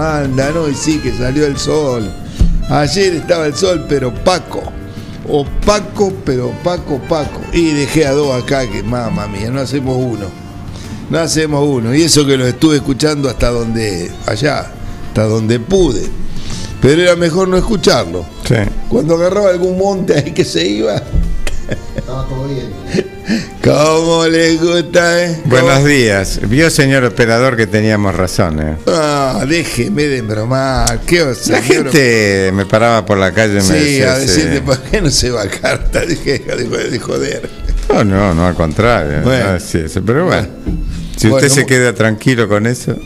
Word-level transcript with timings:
Andan? 0.00 0.56
Hoy 0.56 0.74
sí 0.74 0.98
que 0.98 1.12
salió 1.12 1.46
el 1.46 1.56
sol. 1.58 2.10
Ayer 2.68 3.14
estaba 3.16 3.46
el 3.46 3.54
sol, 3.54 3.84
pero 3.88 4.12
Paco. 4.14 4.62
Opaco, 5.28 6.12
pero 6.24 6.48
opaco, 6.48 6.98
Paco. 7.08 7.40
Y 7.52 7.72
dejé 7.72 8.06
a 8.06 8.12
dos 8.12 8.42
acá 8.42 8.68
que, 8.68 8.82
mamá 8.82 9.26
mía, 9.28 9.50
no 9.50 9.60
hacemos 9.60 9.96
uno. 9.96 10.26
No 11.08 11.18
hacemos 11.18 11.64
uno. 11.68 11.94
Y 11.94 12.02
eso 12.02 12.24
que 12.26 12.36
los 12.36 12.48
estuve 12.48 12.76
escuchando 12.76 13.28
hasta 13.28 13.50
donde, 13.50 14.10
allá, 14.26 14.66
hasta 15.08 15.24
donde 15.24 15.58
pude. 15.60 16.02
Pero 16.80 17.02
era 17.02 17.16
mejor 17.16 17.48
no 17.48 17.56
escucharlo. 17.56 18.24
Sí. 18.48 18.54
Cuando 18.88 19.14
agarraba 19.16 19.50
algún 19.50 19.76
monte 19.78 20.14
ahí 20.16 20.32
que 20.32 20.44
se 20.44 20.66
iba. 20.66 21.02
Estaba 21.94 22.26
todo 22.26 22.48
bien. 22.48 22.70
¿Cómo 23.62 24.26
les 24.26 24.60
gusta, 24.60 25.24
eh? 25.24 25.40
Buenos 25.44 25.84
días. 25.84 26.40
Vio, 26.48 26.68
señor 26.70 27.04
operador, 27.04 27.56
que 27.56 27.66
teníamos 27.68 28.14
razón. 28.16 28.58
eh. 28.60 28.76
Ah, 28.88 29.09
déjeme 29.46 30.04
de 30.06 30.22
bromar. 30.22 31.00
¿Qué 31.06 31.24
La 31.48 31.62
gente 31.62 32.50
me 32.54 32.66
paraba 32.66 33.04
por 33.06 33.18
la 33.18 33.32
calle 33.32 33.52
y 33.54 33.56
me 33.56 33.62
Sí, 33.62 33.72
decía. 33.72 34.12
a 34.14 34.18
decirte, 34.18 34.56
sí. 34.56 34.62
¿por 34.64 34.78
qué 34.82 35.00
no 35.00 35.10
se 35.10 35.30
va 35.30 35.42
a 35.42 35.48
carta? 35.48 36.00
Dije, 36.06 36.38
de, 36.38 36.90
de 36.90 36.98
joder. 36.98 37.48
No, 37.88 38.04
no, 38.04 38.34
no, 38.34 38.46
al 38.46 38.54
contrario. 38.54 39.22
Bueno. 39.24 39.56
es 39.56 39.74
eso, 39.74 40.02
pero 40.04 40.26
bueno. 40.26 40.46
Si 41.16 41.28
Bueno, 41.28 41.46
usted 41.46 41.60
se 41.62 41.66
queda 41.66 41.92
tranquilo 41.94 42.48
con 42.48 42.66
eso. 42.66 42.96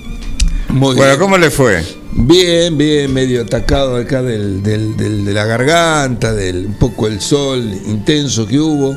Muy 0.69 0.95
Bueno, 0.97 1.13
bien. 1.13 1.19
¿cómo 1.21 1.39
le 1.39 1.51
fue? 1.51 1.83
Bien, 2.13 2.77
bien, 2.79 3.13
medio 3.13 3.43
atacado 3.43 3.97
acá 3.97 4.23
del, 4.23 4.63
del- 4.63 4.97
del- 4.97 5.25
de 5.25 5.33
la 5.33 5.45
garganta, 5.47 6.33
del 6.33 6.67
un 6.67 6.75
poco 6.79 7.07
el 7.09 7.21
sol 7.21 7.61
intenso 7.87 8.47
que 8.47 8.59
hubo. 8.61 8.97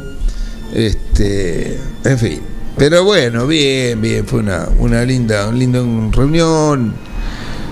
Este, 0.73 1.77
en 2.03 2.19
fin. 2.19 2.41
Pero 2.77 3.03
bueno, 3.03 3.47
bien, 3.47 3.99
bien, 4.01 4.27
fue 4.27 4.39
una, 4.39 4.67
una 4.77 5.03
linda, 5.03 5.47
una 5.47 5.57
linda 5.57 5.81
reunión. 6.11 6.93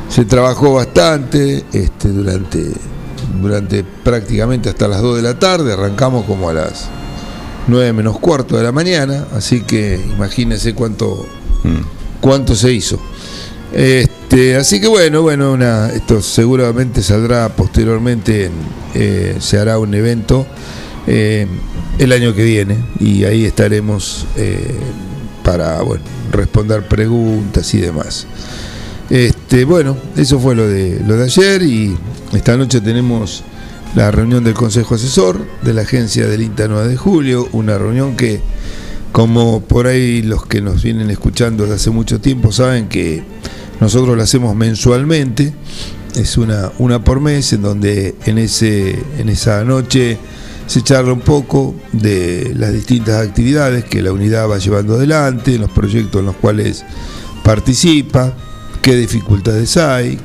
Se 0.09 0.25
trabajó 0.25 0.73
bastante 0.75 1.65
este, 1.73 2.09
durante, 2.09 2.71
durante 3.41 3.83
prácticamente 3.83 4.69
hasta 4.69 4.87
las 4.87 5.01
2 5.01 5.17
de 5.17 5.21
la 5.21 5.37
tarde. 5.39 5.73
Arrancamos 5.73 6.25
como 6.25 6.49
a 6.49 6.53
las 6.53 6.89
9 7.67 7.93
menos 7.93 8.19
cuarto 8.19 8.57
de 8.57 8.63
la 8.63 8.71
mañana. 8.71 9.25
Así 9.33 9.61
que 9.61 9.99
imagínense 10.15 10.73
cuánto, 10.73 11.25
Mm. 11.65 11.81
cuánto 12.21 12.55
se 12.55 12.71
hizo. 12.71 12.99
Este, 13.73 14.55
así 14.55 14.79
que 14.79 14.87
bueno, 14.87 15.23
bueno, 15.23 15.51
una, 15.51 15.89
esto 15.89 16.21
seguramente 16.21 17.01
saldrá 17.01 17.49
posteriormente, 17.49 18.45
en, 18.45 18.51
eh, 18.93 19.35
se 19.39 19.57
hará 19.57 19.79
un 19.79 19.93
evento 19.95 20.45
eh, 21.07 21.47
el 21.97 22.11
año 22.11 22.33
que 22.35 22.43
viene 22.43 22.77
y 22.99 23.23
ahí 23.23 23.45
estaremos 23.45 24.27
eh, 24.37 24.75
para 25.43 25.81
bueno, 25.81 26.03
responder 26.31 26.87
preguntas 26.87 27.73
y 27.73 27.79
demás. 27.79 28.27
Este, 29.09 29.65
bueno, 29.65 29.95
eso 30.17 30.39
fue 30.39 30.55
lo 30.55 30.67
de, 30.67 30.99
lo 31.05 31.15
de 31.15 31.25
ayer 31.25 31.61
y 31.61 31.95
esta 32.33 32.57
noche 32.57 32.81
tenemos 32.81 33.43
la 33.95 34.09
reunión 34.09 34.43
del 34.43 34.55
Consejo 34.55 34.95
Asesor 34.95 35.45
de 35.61 35.73
la 35.73 35.81
agencia 35.81 36.27
del 36.27 36.41
INTA 36.41 36.67
9 36.67 36.87
de 36.87 36.97
julio, 36.97 37.47
una 37.51 37.77
reunión 37.77 38.15
que 38.15 38.41
como 39.11 39.61
por 39.61 39.87
ahí 39.87 40.23
los 40.23 40.45
que 40.47 40.59
nos 40.59 40.83
vienen 40.83 41.11
escuchando 41.11 41.63
desde 41.63 41.75
hace 41.75 41.89
mucho 41.91 42.19
tiempo 42.19 42.51
saben 42.51 42.89
que 42.89 43.23
nosotros 43.79 44.17
la 44.17 44.23
hacemos 44.23 44.55
mensualmente, 44.55 45.53
es 46.15 46.37
una, 46.37 46.71
una 46.79 47.03
por 47.03 47.19
mes 47.19 47.53
en 47.53 47.61
donde 47.61 48.15
en, 48.25 48.37
ese, 48.39 48.97
en 49.19 49.29
esa 49.29 49.63
noche 49.63 50.17
se 50.65 50.81
charla 50.81 51.13
un 51.13 51.21
poco 51.21 51.75
de 51.91 52.53
las 52.55 52.73
distintas 52.73 53.25
actividades 53.25 53.83
que 53.85 54.01
la 54.01 54.11
unidad 54.11 54.49
va 54.49 54.57
llevando 54.57 54.95
adelante, 54.95 55.59
los 55.59 55.69
proyectos 55.69 56.21
en 56.21 56.25
los 56.25 56.35
cuales 56.37 56.83
participa, 57.43 58.33
qué 58.85 58.95
dificultades 58.95 59.77
hay, 59.77 60.19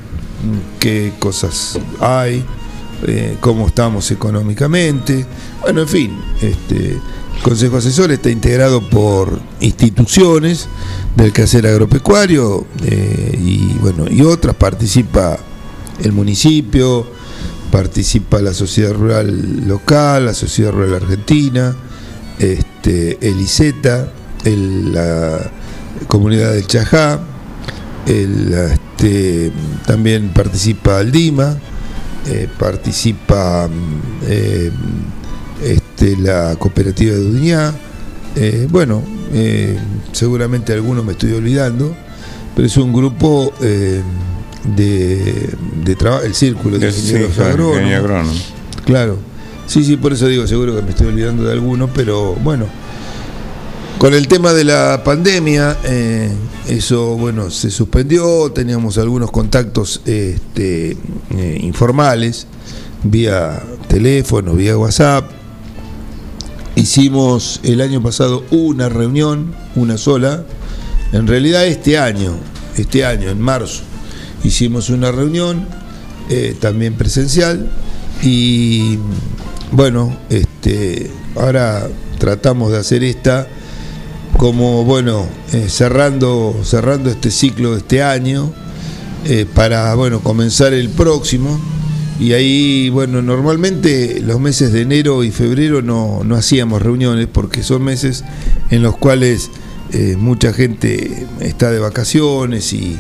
qué 0.79 1.15
cosas 1.19 1.79
hay, 1.99 2.45
eh, 3.07 3.39
cómo 3.41 3.67
estamos 3.67 4.11
económicamente. 4.11 5.25
Bueno, 5.63 5.81
en 5.81 5.89
fin, 5.89 6.19
este, 6.43 6.91
el 6.91 7.43
Consejo 7.43 7.79
Asesor 7.79 8.13
está 8.13 8.29
integrado 8.29 8.83
por 8.87 9.41
instituciones 9.61 10.69
del 11.17 11.33
quehacer 11.33 11.67
agropecuario 11.67 12.67
eh, 12.85 13.39
y 13.43 13.79
bueno 13.81 14.05
y 14.11 14.21
otras 14.21 14.55
participa 14.57 15.39
el 16.05 16.13
municipio, 16.13 17.07
participa 17.73 18.43
la 18.43 18.53
sociedad 18.53 18.93
rural 18.93 19.67
local, 19.67 20.27
la 20.27 20.35
sociedad 20.35 20.71
rural 20.73 20.97
argentina, 20.97 21.75
este, 22.39 23.17
el 23.27 23.41
ICETA, 23.41 24.13
el- 24.45 24.93
la 24.93 25.51
comunidad 26.09 26.53
del 26.53 26.67
Chajá, 26.67 27.21
el, 28.11 28.53
este, 28.53 29.53
también 29.87 30.31
participa 30.31 31.01
el 31.01 31.13
DIMA, 31.13 31.57
eh, 32.29 32.49
participa 32.59 33.69
mm, 33.69 34.01
eh, 34.27 34.71
este, 35.65 36.17
la 36.17 36.57
cooperativa 36.57 37.15
de 37.15 37.21
Duñá, 37.23 37.73
eh, 38.37 38.67
bueno, 38.71 39.03
eh, 39.33 39.79
seguramente 40.13 40.73
algunos 40.73 41.05
me 41.05 41.13
estoy 41.13 41.33
olvidando, 41.33 41.95
pero 42.55 42.67
es 42.67 42.77
un 42.77 42.93
grupo 42.93 43.53
de, 43.61 44.03
de 45.85 45.95
trabajo, 45.97 46.25
el 46.25 46.35
círculo 46.35 46.79
de 46.79 46.93
Sí, 46.93 47.01
ingenieros 47.01 47.35
claro, 47.35 47.51
agrónomos. 47.75 47.95
agrónomo. 47.95 48.33
Claro. 48.85 49.19
Sí, 49.67 49.85
sí, 49.85 49.97
por 49.97 50.13
eso 50.13 50.27
digo, 50.27 50.47
seguro 50.49 50.75
que 50.75 50.83
me 50.83 50.91
estoy 50.91 51.07
olvidando 51.09 51.45
de 51.45 51.53
alguno, 51.53 51.89
pero 51.95 52.35
bueno. 52.35 52.67
Con 53.99 54.15
el 54.15 54.27
tema 54.29 54.53
de 54.53 54.65
la 54.65 55.03
pandemia, 55.05 55.77
eh, 55.85 56.33
eso, 56.69 57.17
bueno, 57.17 57.51
se 57.51 57.71
suspendió, 57.71 58.53
teníamos 58.53 58.99
algunos 58.99 59.31
contactos 59.31 60.03
este, 60.05 60.97
eh, 61.31 61.59
informales, 61.63 62.47
vía 63.03 63.63
teléfono, 63.89 64.55
vía 64.55 64.77
WhatsApp. 64.77 65.31
Hicimos 66.77 67.61
el 67.63 67.81
año 67.81 68.03
pasado 68.03 68.45
una 68.51 68.89
reunión, 68.89 69.55
una 69.75 69.99
sola. 69.99 70.45
En 71.13 71.27
realidad 71.27 71.67
este 71.67 71.99
año, 71.99 72.37
este 72.77 73.05
año, 73.05 73.31
en 73.31 73.41
marzo, 73.41 73.83
hicimos 74.45 74.91
una 74.91 75.11
reunión, 75.11 75.67
eh, 76.29 76.57
también 76.61 76.95
presencial, 76.95 77.71
y 78.23 78.99
bueno, 79.73 80.17
este, 80.29 81.11
ahora 81.37 81.89
tratamos 82.19 82.71
de 82.71 82.79
hacer 82.79 83.03
esta 83.03 83.49
como 84.37 84.85
bueno 84.85 85.27
eh, 85.53 85.67
cerrando 85.69 86.59
cerrando 86.65 87.11
este 87.11 87.31
ciclo 87.31 87.73
de 87.73 87.79
este 87.79 88.03
año 88.03 88.53
eh, 89.27 89.47
para 89.55 89.95
bueno 89.95 90.21
comenzar 90.21 90.73
el 90.73 90.89
próximo. 90.89 91.61
Y 92.19 92.33
ahí 92.35 92.91
bueno 92.91 93.23
normalmente 93.23 94.21
los 94.21 94.41
meses 94.41 94.73
de 94.73 94.83
enero 94.83 95.25
y 95.25 95.31
febrero 95.31 95.81
no, 95.81 96.23
no 96.25 96.37
hacíamos 96.37 96.83
reuniones 96.83 97.29
porque 97.33 97.63
son 97.63 97.83
meses 97.83 98.25
en 98.71 98.83
los 98.83 98.97
cuales 98.99 99.51
eh, 99.93 100.17
mucha 100.19 100.53
gente 100.53 101.27
está 101.41 101.71
de 101.71 101.79
vacaciones 101.79 102.75
y, 102.75 102.99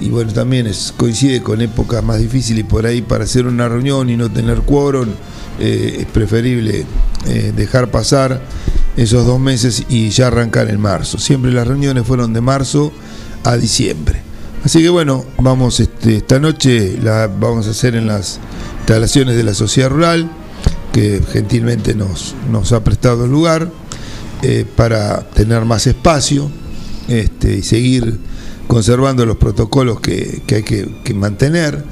y 0.00 0.08
bueno 0.08 0.32
también 0.32 0.68
coincide 0.96 1.40
con 1.40 1.60
épocas 1.60 2.02
más 2.02 2.18
difíciles 2.18 2.60
y 2.60 2.64
por 2.64 2.84
ahí 2.84 3.00
para 3.00 3.24
hacer 3.24 3.46
una 3.46 3.68
reunión 3.68 4.10
y 4.10 4.16
no 4.16 4.28
tener 4.28 4.62
quórum 4.62 5.08
es 5.60 6.06
preferible 6.06 6.84
dejar 7.56 7.90
pasar 7.90 8.40
esos 8.98 9.24
dos 9.24 9.38
meses 9.38 9.84
y 9.88 10.10
ya 10.10 10.26
arrancar 10.26 10.68
en 10.68 10.80
marzo. 10.80 11.18
Siempre 11.18 11.52
las 11.52 11.66
reuniones 11.68 12.04
fueron 12.04 12.32
de 12.32 12.40
marzo 12.40 12.92
a 13.44 13.56
diciembre. 13.56 14.20
Así 14.64 14.82
que 14.82 14.88
bueno, 14.88 15.24
vamos 15.38 15.78
este, 15.78 16.16
esta 16.16 16.40
noche, 16.40 16.98
la 17.00 17.28
vamos 17.28 17.68
a 17.68 17.70
hacer 17.70 17.94
en 17.94 18.08
las 18.08 18.40
instalaciones 18.80 19.36
de 19.36 19.44
la 19.44 19.54
sociedad 19.54 19.88
rural, 19.88 20.28
que 20.92 21.22
gentilmente 21.32 21.94
nos, 21.94 22.34
nos 22.50 22.72
ha 22.72 22.82
prestado 22.82 23.26
el 23.26 23.30
lugar, 23.30 23.70
eh, 24.42 24.66
para 24.76 25.20
tener 25.30 25.64
más 25.64 25.86
espacio 25.86 26.50
este, 27.06 27.58
y 27.58 27.62
seguir 27.62 28.18
conservando 28.66 29.24
los 29.24 29.36
protocolos 29.36 30.00
que, 30.00 30.42
hay 30.48 30.62
que 30.62 31.14
mantener 31.14 31.84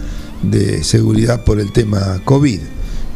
de 0.43 0.83
seguridad 0.83 1.45
por 1.45 1.61
el 1.61 1.73
tema 1.73 2.21
COVID. 2.25 2.61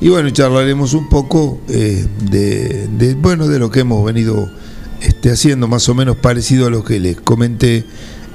Y 0.03 0.09
bueno, 0.09 0.31
charlaremos 0.31 0.95
un 0.95 1.11
poco 1.11 1.61
eh, 1.69 2.07
de, 2.31 3.15
bueno, 3.21 3.49
de 3.49 3.59
lo 3.59 3.71
que 3.71 3.81
hemos 3.81 4.03
venido 4.03 4.49
este, 5.03 5.31
haciendo, 5.31 5.69
más 5.69 5.87
o 5.91 5.95
menos 5.95 6.17
parecido 6.17 6.69
a 6.69 6.71
lo 6.71 6.83
que 6.83 6.99
les 6.99 7.21
comenté 7.21 7.85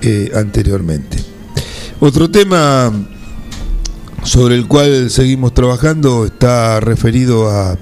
eh, 0.04 0.32
anteriormente. 0.36 1.18
Otro 2.00 2.30
tema 2.30 2.94
sobre 4.24 4.56
el 4.56 4.68
cual 4.68 5.10
seguimos 5.10 5.56
trabajando 5.56 6.26
está 6.26 6.80
referido 6.82 7.50
a 7.50 7.80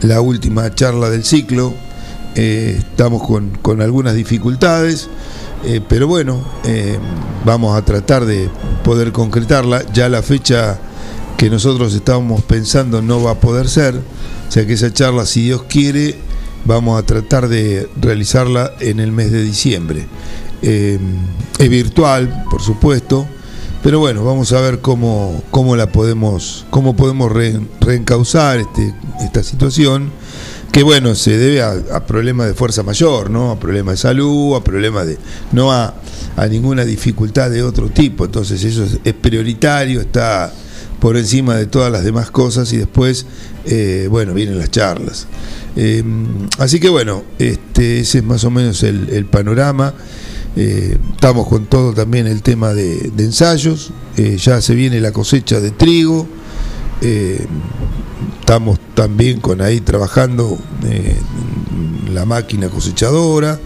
la 0.00 0.20
última 0.20 0.74
charla 0.74 1.08
del 1.08 1.22
ciclo. 1.22 1.74
Eh, 2.34 2.76
estamos 2.76 3.22
con, 3.22 3.50
con, 3.62 3.82
algunas 3.82 4.14
dificultades, 4.14 5.08
pero 5.88 6.08
bueno, 6.08 6.42
vamos 7.44 7.76
a 7.76 7.84
tratar 7.84 8.24
de 8.24 8.50
poder 8.82 9.12
concretarla. 9.12 9.84
Ya 9.92 10.08
la 10.08 10.22
fecha 10.22 10.80
que 11.42 11.50
nosotros 11.50 11.92
estábamos 11.92 12.42
pensando 12.42 13.02
no 13.02 13.20
va 13.20 13.32
a 13.32 13.40
poder 13.40 13.68
ser, 13.68 13.96
o 13.96 14.52
sea 14.52 14.64
que 14.64 14.74
esa 14.74 14.92
charla, 14.92 15.26
si 15.26 15.42
Dios 15.42 15.64
quiere, 15.64 16.14
vamos 16.64 16.96
a 16.96 17.04
tratar 17.04 17.48
de 17.48 17.88
realizarla 18.00 18.74
en 18.78 19.00
el 19.00 19.10
mes 19.10 19.32
de 19.32 19.42
diciembre. 19.42 20.06
Eh, 20.62 21.00
es 21.58 21.68
virtual, 21.68 22.44
por 22.48 22.62
supuesto, 22.62 23.26
pero 23.82 23.98
bueno, 23.98 24.24
vamos 24.24 24.52
a 24.52 24.60
ver 24.60 24.78
cómo, 24.78 25.42
cómo 25.50 25.74
la 25.74 25.90
podemos, 25.90 26.64
cómo 26.70 26.94
podemos 26.94 27.32
re, 27.32 27.58
reencauzar 27.80 28.60
este, 28.60 28.94
esta 29.24 29.42
situación, 29.42 30.12
que 30.70 30.84
bueno, 30.84 31.16
se 31.16 31.36
debe 31.36 31.60
a, 31.60 32.06
problemas 32.06 32.46
de 32.46 32.54
fuerza 32.54 32.84
mayor, 32.84 33.30
¿no? 33.30 33.50
A 33.50 33.58
problemas 33.58 33.94
de 33.94 33.96
salud, 33.96 34.54
a 34.54 34.62
problemas 34.62 35.08
de. 35.08 35.18
no 35.50 35.72
a, 35.72 35.92
ninguna 36.48 36.84
dificultad 36.84 37.50
de 37.50 37.64
otro 37.64 37.88
tipo. 37.88 38.26
Entonces, 38.26 38.62
eso 38.62 38.84
es, 38.84 39.00
es 39.02 39.12
prioritario, 39.12 40.02
está 40.02 40.52
por 41.02 41.16
encima 41.16 41.56
de 41.56 41.66
todas 41.66 41.90
las 41.90 42.04
demás 42.04 42.30
cosas 42.30 42.72
y 42.72 42.76
después, 42.76 43.26
eh, 43.64 44.06
bueno, 44.08 44.34
vienen 44.34 44.56
las 44.56 44.70
charlas. 44.70 45.26
Eh, 45.74 46.04
así 46.58 46.78
que 46.78 46.88
bueno, 46.90 47.24
este, 47.40 47.98
ese 47.98 48.18
es 48.18 48.24
más 48.24 48.44
o 48.44 48.52
menos 48.52 48.84
el, 48.84 49.26
panorama. 49.26 49.94
Eh, 50.54 50.96
estamos 51.12 51.48
con 51.48 51.66
todo 51.66 51.92
también 51.92 52.28
el 52.28 52.42
tema 52.42 52.72
de, 52.72 53.10
de 53.16 53.24
ensayos, 53.24 53.90
ya 54.36 54.60
se 54.60 54.76
viene 54.76 55.00
la 55.00 55.10
cosecha 55.10 55.58
de 55.58 55.72
trigo, 55.72 56.28
estamos 58.38 58.78
también 58.94 59.40
con 59.40 59.60
ahí 59.60 59.80
trabajando 59.80 60.56
la 62.12 62.24
máquina 62.26 62.68
cosechadora, 62.68 63.58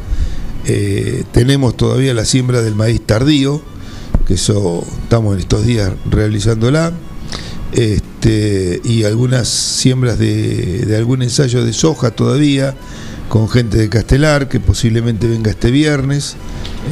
tenemos 1.32 1.76
todavía 1.76 2.14
la 2.14 2.24
siembra 2.24 2.62
del 2.62 2.76
maíz 2.76 3.02
tardío, 3.04 3.60
que 4.26 4.34
eso 4.34 4.86
estamos 5.02 5.34
en 5.34 5.40
estos 5.40 5.66
días 5.66 5.92
realizándola, 6.08 6.94
este, 7.72 8.80
y 8.84 9.04
algunas 9.04 9.48
siembras 9.48 10.18
de, 10.18 10.86
de 10.86 10.96
algún 10.96 11.22
ensayo 11.22 11.64
de 11.64 11.72
soja 11.72 12.10
todavía, 12.10 12.74
con 13.28 13.48
gente 13.48 13.78
de 13.78 13.88
Castelar, 13.88 14.48
que 14.48 14.60
posiblemente 14.60 15.26
venga 15.26 15.50
este 15.50 15.70
viernes 15.70 16.36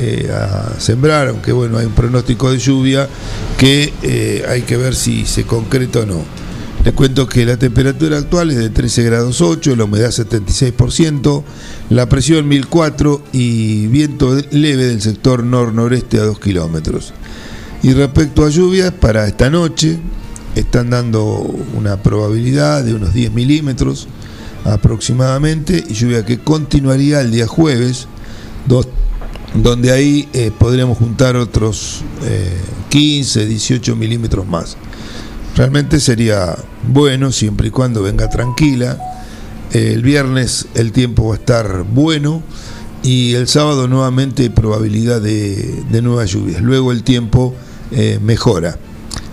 eh, 0.00 0.28
a 0.32 0.80
sembrar, 0.80 1.28
aunque 1.28 1.52
bueno, 1.52 1.78
hay 1.78 1.86
un 1.86 1.92
pronóstico 1.92 2.50
de 2.50 2.58
lluvia 2.58 3.08
que 3.56 3.92
eh, 4.02 4.44
hay 4.48 4.62
que 4.62 4.76
ver 4.76 4.94
si 4.94 5.24
se 5.24 5.44
concreta 5.44 6.00
o 6.00 6.06
no. 6.06 6.24
Les 6.84 6.92
cuento 6.92 7.28
que 7.28 7.46
la 7.46 7.56
temperatura 7.56 8.18
actual 8.18 8.50
es 8.50 8.58
de 8.58 8.68
13 8.68 9.04
grados 9.04 9.40
8, 9.40 9.76
la 9.76 9.84
humedad 9.84 10.10
76%, 10.10 11.42
la 11.90 12.08
presión 12.08 12.46
1004 12.48 13.22
y 13.32 13.86
viento 13.86 14.36
leve 14.50 14.86
del 14.86 15.00
sector 15.00 15.44
nor-noreste 15.44 16.18
a 16.18 16.24
2 16.24 16.40
kilómetros. 16.40 17.14
Y 17.82 17.92
respecto 17.94 18.44
a 18.44 18.50
lluvias, 18.50 18.92
para 18.92 19.26
esta 19.26 19.48
noche 19.48 19.98
están 20.54 20.90
dando 20.90 21.24
una 21.76 22.02
probabilidad 22.02 22.84
de 22.84 22.94
unos 22.94 23.12
10 23.12 23.32
milímetros 23.32 24.08
aproximadamente, 24.64 25.84
y 25.88 25.94
lluvia 25.94 26.24
que 26.24 26.38
continuaría 26.38 27.20
el 27.20 27.30
día 27.30 27.46
jueves, 27.46 28.08
dos, 28.66 28.88
donde 29.54 29.92
ahí 29.92 30.28
eh, 30.32 30.50
podríamos 30.56 30.98
juntar 30.98 31.36
otros 31.36 32.02
eh, 32.22 32.56
15, 32.88 33.46
18 33.46 33.94
milímetros 33.96 34.46
más. 34.46 34.76
Realmente 35.56 36.00
sería 36.00 36.56
bueno 36.88 37.30
siempre 37.30 37.68
y 37.68 37.70
cuando 37.70 38.02
venga 38.02 38.28
tranquila. 38.28 38.98
El 39.72 40.02
viernes 40.02 40.66
el 40.74 40.92
tiempo 40.92 41.28
va 41.28 41.34
a 41.34 41.38
estar 41.38 41.84
bueno 41.84 42.42
y 43.02 43.34
el 43.34 43.46
sábado 43.48 43.86
nuevamente 43.86 44.50
probabilidad 44.50 45.20
de, 45.20 45.84
de 45.90 46.02
nuevas 46.02 46.30
lluvias. 46.30 46.62
Luego 46.62 46.90
el 46.90 47.02
tiempo 47.02 47.54
eh, 47.92 48.18
mejora. 48.20 48.78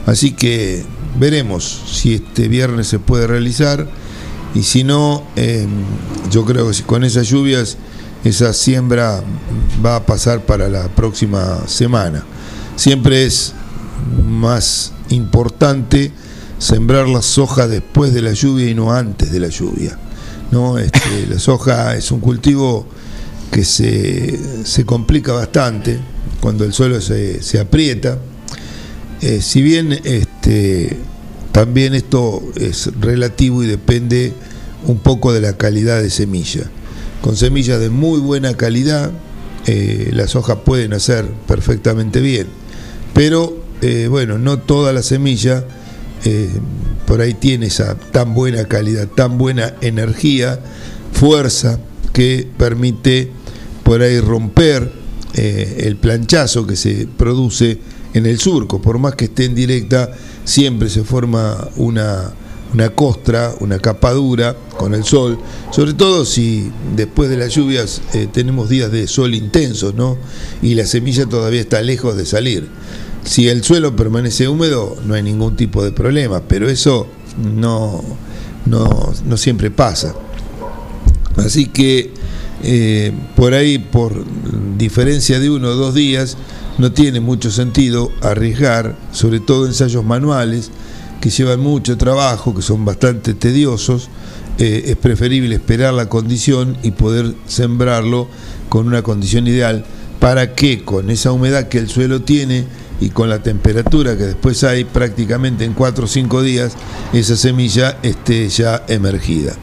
Así 0.06 0.32
que 0.32 0.84
veremos 1.20 1.82
si 1.92 2.16
este 2.16 2.48
viernes 2.48 2.88
se 2.88 3.00
puede 3.00 3.28
realizar 3.28 3.88
y 4.54 4.64
si 4.64 4.84
no, 4.84 5.24
eh, 5.36 5.66
yo 6.30 6.46
creo 6.46 6.70
que 6.70 6.84
con 6.84 7.04
esas 7.04 7.28
lluvias 7.28 7.78
esa 8.24 8.54
siembra 8.54 9.24
va 9.84 9.98
a 9.98 10.06
pasar 10.06 10.46
para 10.46 10.70
la 10.70 10.88
próxima 10.90 11.68
semana. 11.68 12.24
Siempre 12.76 13.26
es 13.26 13.54
más 14.28 14.92
importante 15.10 16.12
sembrar 16.58 17.08
la 17.08 17.22
soja 17.22 17.68
después 17.68 18.14
de 18.14 18.22
la 18.22 18.34
lluvia 18.34 18.70
y 18.70 18.76
no 18.76 18.92
antes 18.92 19.32
de 19.32 19.40
la 19.40 19.48
lluvia. 19.48 19.98
¿no? 20.52 20.78
Este, 20.78 21.28
la 21.30 21.40
soja 21.40 21.96
es 21.96 22.12
un 22.12 22.20
cultivo 22.20 22.86
que 23.52 23.64
se, 23.64 24.66
se 24.66 24.86
complica 24.86 25.34
bastante 25.34 26.00
cuando 26.40 26.66
el 26.66 26.74
suelo 26.74 27.00
se, 27.02 27.42
se 27.42 27.60
aprieta. 27.60 28.20
Eh, 29.22 29.42
si 29.42 29.62
bien 29.62 29.94
este, 29.94 30.31
también 31.52 31.94
esto 31.94 32.42
es 32.56 32.90
relativo 33.00 33.64
y 33.64 33.68
depende 33.68 34.34
un 34.88 35.00
poco 35.00 35.34
de 35.34 35.42
la 35.42 35.58
calidad 35.58 36.02
de 36.02 36.10
semilla. 36.10 36.64
Con 37.22 37.36
semillas 37.36 37.80
de 37.80 37.90
muy 37.90 38.20
buena 38.20 38.56
calidad, 38.56 39.12
eh, 39.68 40.10
las 40.14 40.36
hojas 40.36 40.60
pueden 40.66 40.94
hacer 40.94 41.26
perfectamente 41.48 42.20
bien. 42.20 42.48
Pero 43.14 43.64
eh, 43.82 44.08
bueno, 44.10 44.38
no 44.38 44.60
toda 44.60 44.92
la 44.94 45.04
semilla 45.04 45.66
eh, 46.26 46.50
por 47.06 47.22
ahí 47.22 47.34
tiene 47.34 47.68
esa 47.68 47.96
tan 47.96 48.34
buena 48.34 48.66
calidad, 48.66 49.08
tan 49.08 49.38
buena 49.38 49.76
energía, 49.82 50.60
fuerza 51.14 51.80
que 52.14 52.48
permite 52.58 53.32
por 53.84 54.02
ahí 54.02 54.20
romper 54.20 55.00
el 55.34 55.96
planchazo 55.96 56.68
que 56.68 56.76
se 56.76 57.08
produce 57.08 57.80
en 58.14 58.26
el 58.26 58.40
surco. 58.40 58.82
Por 58.82 59.00
más 59.00 59.16
que 59.16 59.26
esté 59.26 59.46
en 59.46 59.56
directa, 59.56 60.12
siempre 60.44 60.90
se 60.90 61.04
forma 61.04 61.70
una, 61.76 62.32
una 62.74 62.90
costra, 62.90 63.54
una 63.60 63.80
capa 63.80 64.12
dura 64.12 64.56
con 64.78 64.94
el 64.94 65.04
sol, 65.04 65.38
sobre 65.72 65.94
todo 65.94 66.26
si 66.26 66.72
después 66.96 67.30
de 67.30 67.38
las 67.38 67.54
lluvias 67.54 68.02
eh, 68.14 68.28
tenemos 68.32 68.70
días 68.70 68.92
de 68.92 69.08
sol 69.08 69.36
intensos, 69.36 69.94
¿no? 69.96 70.18
Y 70.62 70.76
la 70.76 70.86
semilla 70.86 71.26
todavía 71.26 71.62
está 71.62 71.82
lejos 71.82 72.16
de 72.16 72.26
salir. 72.26 72.68
Si 73.24 73.48
el 73.50 73.64
suelo 73.64 73.96
permanece 73.96 74.48
húmedo, 74.48 74.98
no 75.06 75.14
hay 75.14 75.22
ningún 75.22 75.56
tipo 75.56 75.84
de 75.84 75.92
problema, 75.92 76.42
pero 76.48 76.70
eso 76.70 77.08
no, 77.38 78.04
no, 78.66 79.14
no 79.26 79.38
siempre 79.38 79.70
pasa. 79.70 80.16
Así 81.38 81.68
que 81.68 82.12
eh, 82.64 83.12
por 83.36 83.54
ahí, 83.54 83.80
por 83.80 84.24
diferencia 84.78 85.40
de 85.40 85.50
uno 85.50 85.70
o 85.70 85.76
dos 85.76 85.94
días, 85.94 86.38
no 86.82 86.92
tiene 86.92 87.20
mucho 87.20 87.52
sentido 87.52 88.12
arriesgar, 88.22 88.96
sobre 89.12 89.40
todo 89.40 89.68
ensayos 89.68 90.04
manuales, 90.04 90.72
que 91.22 91.30
llevan 91.30 91.60
mucho 91.60 91.96
trabajo, 91.96 92.56
que 92.56 92.64
son 92.64 92.84
bastante 92.84 93.36
tediosos, 93.36 94.10
eh, 94.58 94.86
es 94.88 94.96
preferible 94.98 95.54
esperar 95.54 95.94
la 95.94 96.10
condición 96.10 96.76
y 96.82 96.92
poder 96.92 97.36
sembrarlo 97.46 98.28
con 98.68 98.88
una 98.88 99.04
condición 99.04 99.46
ideal. 99.46 99.86
Para 100.20 100.56
que 100.56 100.84
con 100.84 101.12
esa 101.12 101.32
humedad 101.32 101.68
que 101.68 101.78
el 101.78 101.88
suelo 101.88 102.24
tiene 102.24 102.66
y 103.00 103.10
con 103.10 103.30
la 103.30 103.44
temperatura 103.44 104.18
que 104.18 104.24
después 104.24 104.64
hay 104.64 104.84
prácticamente 104.84 105.66
en 105.66 105.74
4 105.74 106.06
o 106.06 106.08
5 106.08 106.42
días, 106.42 106.74
esa 107.14 107.36
semilla 107.36 108.00
esté 108.02 108.50
ya 108.50 108.84
emergida. 108.88 109.54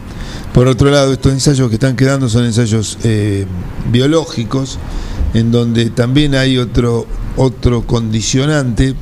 Por 0.55 0.69
otro 0.69 0.91
lado, 0.91 1.13
estos 1.13 1.33
ensayos 1.33 1.69
que 1.69 1.75
están 1.75 1.97
quedando 1.97 2.29
son 2.29 2.45
ensayos 2.45 2.99
eh, 3.03 3.45
biológicos, 3.91 4.79
en 5.35 5.51
donde 5.51 5.91
también 5.91 6.35
hay 6.35 6.59
otro, 6.59 7.07
otro 7.37 7.87
condicionante 7.87 8.95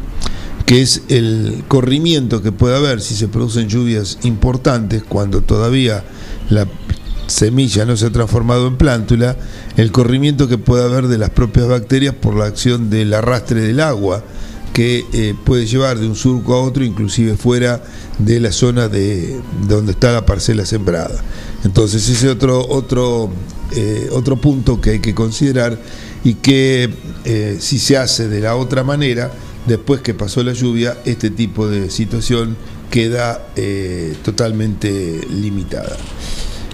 que 0.64 0.82
es 0.82 1.02
el 1.08 1.64
corrimiento 1.68 2.42
que 2.42 2.50
puede 2.50 2.76
haber 2.76 3.00
si 3.00 3.14
se 3.14 3.28
producen 3.28 3.68
lluvias 3.68 4.18
importantes 4.24 5.04
cuando 5.04 5.40
todavía 5.42 6.02
la, 6.50 6.66
semilla 7.26 7.84
no 7.84 7.96
se 7.96 8.06
ha 8.06 8.10
transformado 8.10 8.66
en 8.68 8.76
plántula, 8.76 9.36
el 9.76 9.92
corrimiento 9.92 10.48
que 10.48 10.58
puede 10.58 10.84
haber 10.84 11.08
de 11.08 11.18
las 11.18 11.30
propias 11.30 11.68
bacterias 11.68 12.14
por 12.14 12.34
la 12.34 12.46
acción 12.46 12.90
del 12.90 13.12
arrastre 13.14 13.60
del 13.60 13.80
agua 13.80 14.22
que 14.76 15.06
eh, 15.14 15.34
puede 15.42 15.64
llevar 15.64 15.98
de 15.98 16.06
un 16.06 16.14
surco 16.14 16.52
a 16.52 16.60
otro, 16.60 16.84
inclusive 16.84 17.34
fuera 17.38 17.82
de 18.18 18.40
la 18.40 18.52
zona 18.52 18.88
de 18.88 19.40
donde 19.66 19.92
está 19.92 20.12
la 20.12 20.26
parcela 20.26 20.66
sembrada. 20.66 21.18
Entonces 21.64 22.06
ese 22.10 22.26
es 22.26 22.32
otro, 22.34 22.60
otro, 22.68 23.30
eh, 23.74 24.10
otro 24.12 24.36
punto 24.36 24.78
que 24.78 24.90
hay 24.90 24.98
que 24.98 25.14
considerar 25.14 25.80
y 26.24 26.34
que 26.34 26.90
eh, 27.24 27.56
si 27.58 27.78
se 27.78 27.96
hace 27.96 28.28
de 28.28 28.40
la 28.40 28.54
otra 28.54 28.84
manera, 28.84 29.32
después 29.64 30.02
que 30.02 30.12
pasó 30.12 30.42
la 30.42 30.52
lluvia, 30.52 30.98
este 31.06 31.30
tipo 31.30 31.66
de 31.66 31.88
situación 31.88 32.54
queda 32.90 33.46
totalmente 34.22 35.22
limitada. 35.30 35.96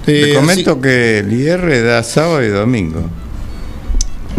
Te 0.04 0.34
comento 0.34 0.80
que 0.80 1.20
el 1.20 1.32
IR 1.32 1.84
da 1.84 2.02
sábado 2.02 2.42
y 2.42 2.48
domingo. 2.48 3.08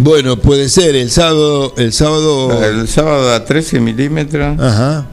Bueno, 0.04 0.36
puede 0.36 0.68
ser, 0.68 0.98
el 0.98 1.10
sábado... 1.10 1.74
El 1.78 1.94
sábado, 1.94 2.62
el 2.62 2.90
sábado 2.90 3.26
da 3.26 3.46
13 3.46 3.80
milímetros. 3.80 4.60
Ajá. 4.60 5.08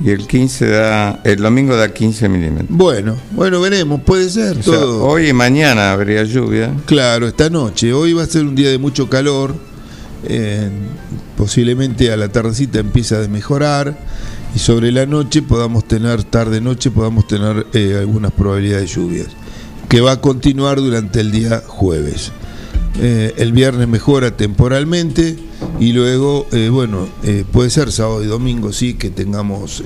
Y 0.00 0.10
el 0.10 0.28
15 0.28 0.68
da, 0.68 1.20
el 1.24 1.38
domingo 1.38 1.74
da 1.74 1.92
15 1.92 2.28
milímetros. 2.28 2.68
Bueno, 2.68 3.16
bueno, 3.32 3.60
veremos, 3.60 4.00
puede 4.02 4.30
ser 4.30 4.58
todo. 4.58 5.04
hoy 5.04 5.30
y 5.30 5.32
mañana 5.32 5.90
habría 5.90 6.22
lluvia. 6.22 6.72
Claro, 6.86 7.26
esta 7.26 7.50
noche. 7.50 7.92
Hoy 7.92 8.12
va 8.12 8.22
a 8.22 8.26
ser 8.26 8.44
un 8.44 8.54
día 8.54 8.70
de 8.70 8.78
mucho 8.78 9.10
calor. 9.10 9.56
Eh, 10.22 10.70
posiblemente 11.36 12.12
a 12.12 12.16
la 12.16 12.28
tardecita 12.28 12.78
empieza 12.78 13.20
a 13.20 13.26
mejorar 13.26 13.98
y 14.54 14.60
sobre 14.60 14.92
la 14.92 15.04
noche 15.04 15.42
podamos 15.42 15.88
tener, 15.88 16.22
tarde 16.22 16.60
noche, 16.60 16.92
podamos 16.92 17.26
tener 17.26 17.66
eh, 17.72 17.96
algunas 17.98 18.30
probabilidades 18.30 18.88
de 18.88 19.00
lluvias, 19.00 19.28
que 19.88 20.00
va 20.00 20.12
a 20.12 20.20
continuar 20.20 20.76
durante 20.78 21.20
el 21.20 21.32
día 21.32 21.60
jueves. 21.66 22.30
Eh, 23.00 23.34
el 23.36 23.52
viernes 23.52 23.86
mejora 23.86 24.36
temporalmente 24.36 25.36
y 25.78 25.92
luego, 25.92 26.48
eh, 26.50 26.68
bueno, 26.68 27.08
eh, 27.22 27.44
puede 27.50 27.70
ser 27.70 27.92
sábado 27.92 28.24
y 28.24 28.26
domingo, 28.26 28.72
sí, 28.72 28.94
que 28.94 29.10
tengamos 29.10 29.84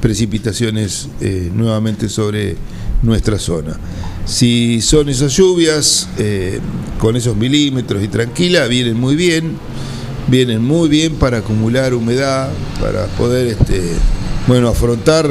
precipitaciones 0.00 1.08
nuevamente 1.54 2.08
sobre 2.08 2.56
nuestra 3.02 3.38
zona. 3.38 3.76
Si 4.24 4.80
son 4.80 5.08
esas 5.08 5.36
lluvias 5.36 6.08
con 6.98 7.16
esos 7.16 7.36
milímetros 7.36 8.02
y 8.02 8.08
tranquila, 8.08 8.66
vienen 8.66 8.98
muy 8.98 9.16
bien, 9.16 9.56
vienen 10.28 10.62
muy 10.62 10.88
bien 10.88 11.14
para 11.14 11.38
acumular 11.38 11.94
humedad, 11.94 12.50
para 12.80 13.06
poder, 13.06 13.48
este, 13.48 13.80
bueno, 14.46 14.68
afrontar 14.68 15.28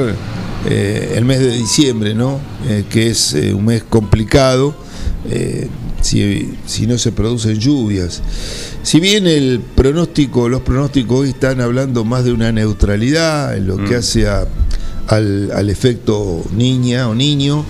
el 0.68 1.24
mes 1.24 1.40
de 1.40 1.52
diciembre, 1.52 2.14
¿no? 2.14 2.40
que 2.90 3.08
es 3.08 3.34
un 3.54 3.64
mes 3.64 3.82
complicado 3.82 4.74
si, 6.06 6.86
no 6.86 6.98
se 6.98 7.12
producen 7.12 7.58
lluvias. 7.58 8.22
Si 8.82 9.00
bien 9.00 9.26
el 9.26 9.60
pronóstico, 9.60 10.48
los 10.48 10.62
pronósticos 10.62 11.20
hoy 11.20 11.28
están 11.30 11.60
hablando 11.60 12.04
más 12.04 12.24
de 12.24 12.32
una 12.32 12.52
neutralidad 12.52 13.56
en 13.56 13.66
lo 13.66 13.76
que 13.76 13.94
mm. 13.94 13.98
hace 13.98 14.28
al, 14.28 15.50
al, 15.52 15.70
efecto 15.70 16.44
niña 16.54 17.08
o 17.08 17.14
niño, 17.14 17.64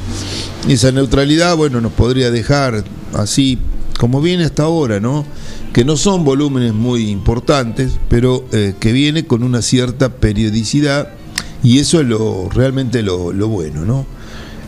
esa 0.69 0.93
neutralidad, 0.93 1.57
bueno, 1.57 1.81
nos 1.81 1.93
podría 1.93 2.31
dejar 2.31 2.85
así 3.15 3.59
como 3.99 4.21
viene 4.21 4.45
hasta 4.45 4.65
ahora, 4.65 5.01
¿no? 5.01 5.25
Que 5.73 5.85
no 5.85 5.97
son 5.97 6.25
volúmenes 6.25 6.75
muy 6.75 7.09
importantes, 7.09 7.93
pero 8.09 8.45
eh, 8.53 8.75
que 8.79 8.93
viene 8.93 9.27
con 9.27 9.43
una 9.43 9.63
cierta 9.63 10.11
periodicidad 10.11 11.11
y 11.63 11.79
eso 11.79 12.01
es 12.01 12.07
lo 12.07 12.49
realmente 12.51 13.03
lo, 13.03 13.33
lo 13.33 13.49
bueno, 13.49 13.85
¿no? 13.85 14.07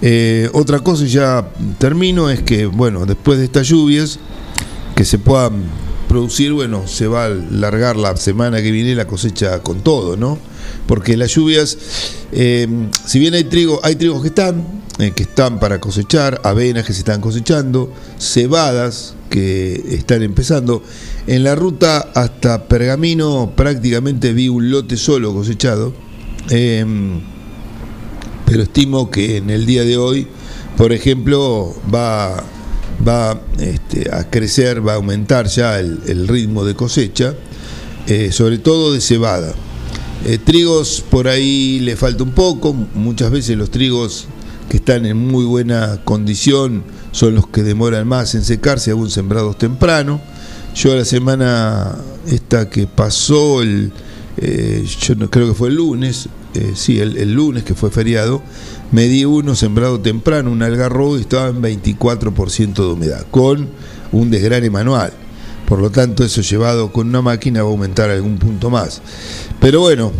Eh, 0.00 0.48
otra 0.52 0.78
cosa, 0.78 1.04
y 1.04 1.08
ya 1.08 1.48
termino, 1.78 2.30
es 2.30 2.42
que, 2.42 2.66
bueno, 2.66 3.04
después 3.06 3.38
de 3.38 3.44
estas 3.44 3.66
lluvias, 3.66 4.18
que 4.94 5.04
se 5.04 5.18
puedan 5.18 5.64
producir, 6.08 6.52
bueno, 6.52 6.86
se 6.86 7.06
va 7.06 7.26
a 7.26 7.28
largar 7.28 7.96
la 7.96 8.16
semana 8.16 8.62
que 8.62 8.70
viene 8.70 8.94
la 8.94 9.06
cosecha 9.06 9.62
con 9.62 9.80
todo, 9.82 10.16
¿no? 10.16 10.38
Porque 10.86 11.16
las 11.16 11.34
lluvias, 11.34 11.76
eh, 12.32 12.66
si 13.06 13.18
bien 13.18 13.34
hay 13.34 13.44
trigo, 13.44 13.80
hay 13.82 13.96
trigos 13.96 14.22
que 14.22 14.28
están, 14.28 14.64
eh, 14.98 15.12
que 15.14 15.24
están 15.24 15.60
para 15.60 15.80
cosechar, 15.80 16.40
avenas 16.44 16.84
que 16.86 16.92
se 16.92 17.00
están 17.00 17.20
cosechando, 17.20 17.92
cebadas 18.18 19.14
que 19.28 19.84
están 19.90 20.22
empezando. 20.22 20.82
En 21.26 21.44
la 21.44 21.54
ruta 21.54 22.10
hasta 22.14 22.64
Pergamino 22.64 23.52
prácticamente 23.54 24.32
vi 24.32 24.48
un 24.48 24.70
lote 24.70 24.96
solo 24.96 25.34
cosechado 25.34 25.92
pero 28.48 28.62
estimo 28.62 29.10
que 29.10 29.36
en 29.36 29.50
el 29.50 29.66
día 29.66 29.84
de 29.84 29.98
hoy, 29.98 30.26
por 30.78 30.92
ejemplo, 30.92 31.74
va, 31.94 32.42
va 33.06 33.38
este, 33.58 34.08
a 34.10 34.30
crecer, 34.30 34.86
va 34.86 34.92
a 34.92 34.96
aumentar 34.96 35.48
ya 35.48 35.78
el, 35.78 36.26
ritmo 36.26 36.64
de 36.64 36.74
cosecha, 36.74 37.34
eh, 38.06 38.32
sobre 38.32 38.56
todo 38.56 38.94
de 38.94 39.02
cebada. 39.02 39.52
Eh, 40.24 40.38
trigos 40.38 41.04
por 41.10 41.28
ahí 41.28 41.78
le 41.80 41.94
falta 41.94 42.22
un 42.22 42.32
poco, 42.32 42.72
muchas 42.72 43.30
veces 43.30 43.56
los 43.58 43.70
trigos 43.70 44.28
que 44.70 44.78
están 44.78 45.04
en 45.04 45.18
muy 45.18 45.44
buena 45.44 46.00
condición 46.04 46.84
son 47.12 47.34
los 47.34 47.48
que 47.48 47.62
demoran 47.62 48.08
más 48.08 48.34
en 48.34 48.44
secarse, 48.44 48.92
aún 48.92 49.10
sembrados 49.10 49.58
temprano. 49.58 50.22
Yo 50.74 50.94
la 50.96 51.04
semana 51.04 51.96
esta 52.26 52.70
que 52.70 52.86
pasó, 52.86 53.60
el, 53.60 53.92
eh, 54.38 54.86
yo 55.02 55.16
no, 55.16 55.30
creo 55.30 55.48
que 55.48 55.54
fue 55.54 55.68
el 55.68 55.74
lunes, 55.74 56.30
eh, 56.58 56.72
sí, 56.74 56.98
el, 56.98 57.32
lunes 57.32 57.62
que 57.62 57.74
fue 57.74 57.90
feriado, 57.90 58.42
me 58.90 59.06
di 59.06 59.24
uno 59.24 59.54
sembrado 59.54 60.00
temprano, 60.00 60.50
un 60.50 60.62
algarrobo 60.62 61.16
y 61.16 61.20
estaba 61.20 61.48
en 61.48 61.62
24% 61.62 62.74
de 62.74 62.86
humedad, 62.86 63.26
con 63.30 63.68
un 64.12 64.30
desgrane 64.30 64.70
manual. 64.70 65.12
Por 65.66 65.80
lo 65.80 65.90
tanto, 65.90 66.24
eso 66.24 66.40
llevado 66.40 66.92
con 66.92 67.08
una 67.08 67.22
máquina 67.22 67.62
va 67.62 67.68
a 67.68 67.72
aumentar 67.72 68.10
algún 68.10 68.38
punto 68.38 68.70
más. 68.70 69.02
Pero 69.60 69.80
bueno, 69.80 70.12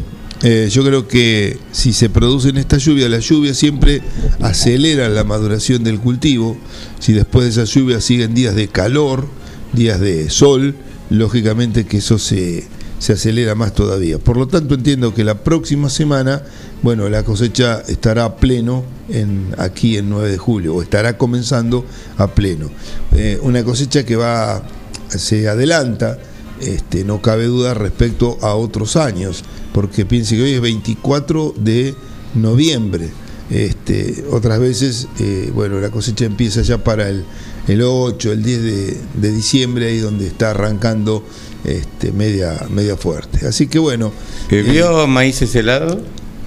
eh, 0.43 0.69
yo 0.71 0.85
creo 0.85 1.09
que 1.09 1.59
si 1.73 1.93
se 1.93 2.09
producen 2.09 2.57
estas 2.59 2.85
lluvias, 2.85 3.11
las 3.11 3.25
lluvias 3.25 3.57
siempre 3.57 4.01
aceleran 4.41 5.15
la 5.15 5.25
maduración 5.25 5.83
del 5.83 5.99
cultivo. 5.99 6.57
Si 7.01 7.13
después 7.13 7.45
de 7.45 7.51
esas 7.51 7.75
lluvias 7.75 8.05
siguen 8.05 8.35
días 8.35 8.55
de 8.55 8.69
calor, 8.69 9.27
días 9.73 9.99
de 9.99 10.31
sol, 10.31 10.77
lógicamente 11.11 11.87
que 11.87 11.97
eso 11.97 12.19
se, 12.19 12.69
se 12.99 13.13
acelera 13.13 13.55
más 13.55 13.75
todavía. 13.75 14.19
Por 14.19 14.37
lo 14.37 14.49
tanto, 14.49 14.75
entiendo 14.75 15.15
que 15.15 15.25
la 15.25 15.43
próxima 15.43 15.89
semana, 15.89 16.43
bueno, 16.83 17.09
la 17.09 17.23
cosecha 17.23 17.83
estará 17.87 18.25
a 18.25 18.37
pleno 18.37 18.85
en, 19.09 19.55
aquí 19.59 19.97
en 19.97 20.11
9 20.11 20.31
de 20.31 20.39
julio, 20.39 20.75
o 20.75 20.83
estará 20.83 21.17
comenzando 21.17 21.85
a 22.17 22.29
pleno. 22.29 22.71
Eh, 23.13 23.39
una 23.43 23.65
cosecha 23.65 24.05
que 24.05 24.17
va, 24.17 24.63
se 25.09 25.49
adelanta, 25.49 26.19
este, 26.61 27.05
no 27.05 27.23
cabe 27.23 27.47
duda 27.47 27.75
respecto 27.75 28.39
a 28.43 28.55
otros 28.55 28.97
años, 28.97 29.45
porque 29.73 30.05
piense 30.05 30.37
que 30.37 30.43
hoy 30.43 30.53
es 30.55 30.61
24 30.61 31.55
de 31.57 31.95
noviembre. 32.35 33.11
Este, 33.51 34.27
otras 34.31 34.59
veces, 34.59 35.09
eh, 35.21 35.51
bueno, 35.55 35.81
la 35.81 35.91
cosecha 35.91 36.27
empieza 36.27 36.61
ya 36.63 36.85
para 36.85 37.09
el, 37.09 37.25
el 37.69 37.83
8, 37.83 38.33
el 38.33 38.43
10 38.43 38.63
de, 38.63 39.01
de 39.15 39.33
diciembre, 39.33 39.87
ahí 39.87 39.99
donde 39.99 40.27
está 40.27 40.51
arrancando 40.51 41.25
este, 41.65 42.13
media, 42.13 42.67
media 42.71 42.97
fuerte. 42.97 43.47
Así 43.47 43.67
que 43.67 43.79
bueno. 43.79 44.13
¿Vio 44.51 45.05
eh, 45.05 45.07
maíces 45.07 45.55
helados? 45.55 45.99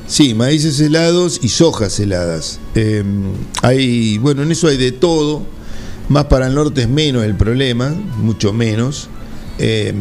Sí, 0.08 0.34
maíces 0.34 0.80
helados 0.80 1.40
y 1.42 1.50
sojas 1.50 2.00
heladas. 2.00 2.60
Em, 2.76 3.24
hay, 3.62 4.18
bueno, 4.18 4.44
en 4.44 4.52
eso 4.52 4.68
hay 4.68 4.78
de 4.78 4.92
todo. 4.92 5.44
Más 6.10 6.26
para 6.26 6.48
el 6.48 6.56
norte 6.56 6.82
es 6.82 6.90
menos 6.90 7.24
el 7.24 7.36
problema, 7.36 7.90
mucho 8.18 8.52
menos. 8.52 9.10
Em, 9.58 9.96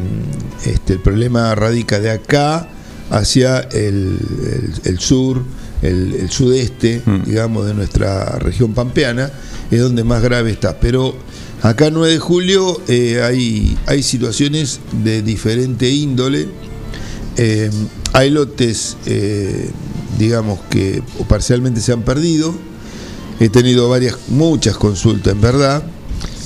este, 0.65 0.95
el 0.95 1.01
problema 1.01 1.55
radica 1.55 2.01
de 2.01 2.11
acá 2.11 2.69
hacia 3.11 3.61
el, 3.61 4.19
sur, 4.99 5.43
el, 5.83 6.31
sudeste, 6.31 7.03
mm. 7.05 7.23
digamos, 7.25 7.67
de 7.67 7.75
nuestra 7.75 8.39
región 8.39 8.75
pampeana, 8.75 9.31
es 9.71 9.81
donde 9.81 10.05
más 10.05 10.23
grave 10.23 10.51
está. 10.51 10.79
Pero 10.79 11.15
Acá 11.63 11.89
en 11.89 11.95
9 11.95 12.15
de 12.15 12.19
julio 12.19 12.81
eh, 12.89 13.21
hay, 13.23 13.77
hay 13.87 14.03
situaciones 14.03 14.81
de 15.05 15.21
diferente 15.21 15.91
índole. 15.91 16.49
Eh, 17.37 17.71
hay 18.15 18.31
lotes, 18.31 18.97
eh, 19.05 19.71
digamos, 20.19 20.59
que 20.71 21.03
parcialmente 21.29 21.83
se 21.83 21.93
han 21.93 22.03
perdido. 22.03 22.55
He 23.41 23.51
tenido 23.51 23.91
varias, 23.91 24.17
muchas 24.29 24.77
consultas, 24.79 25.35
en 25.35 25.41
verdad. 25.43 25.83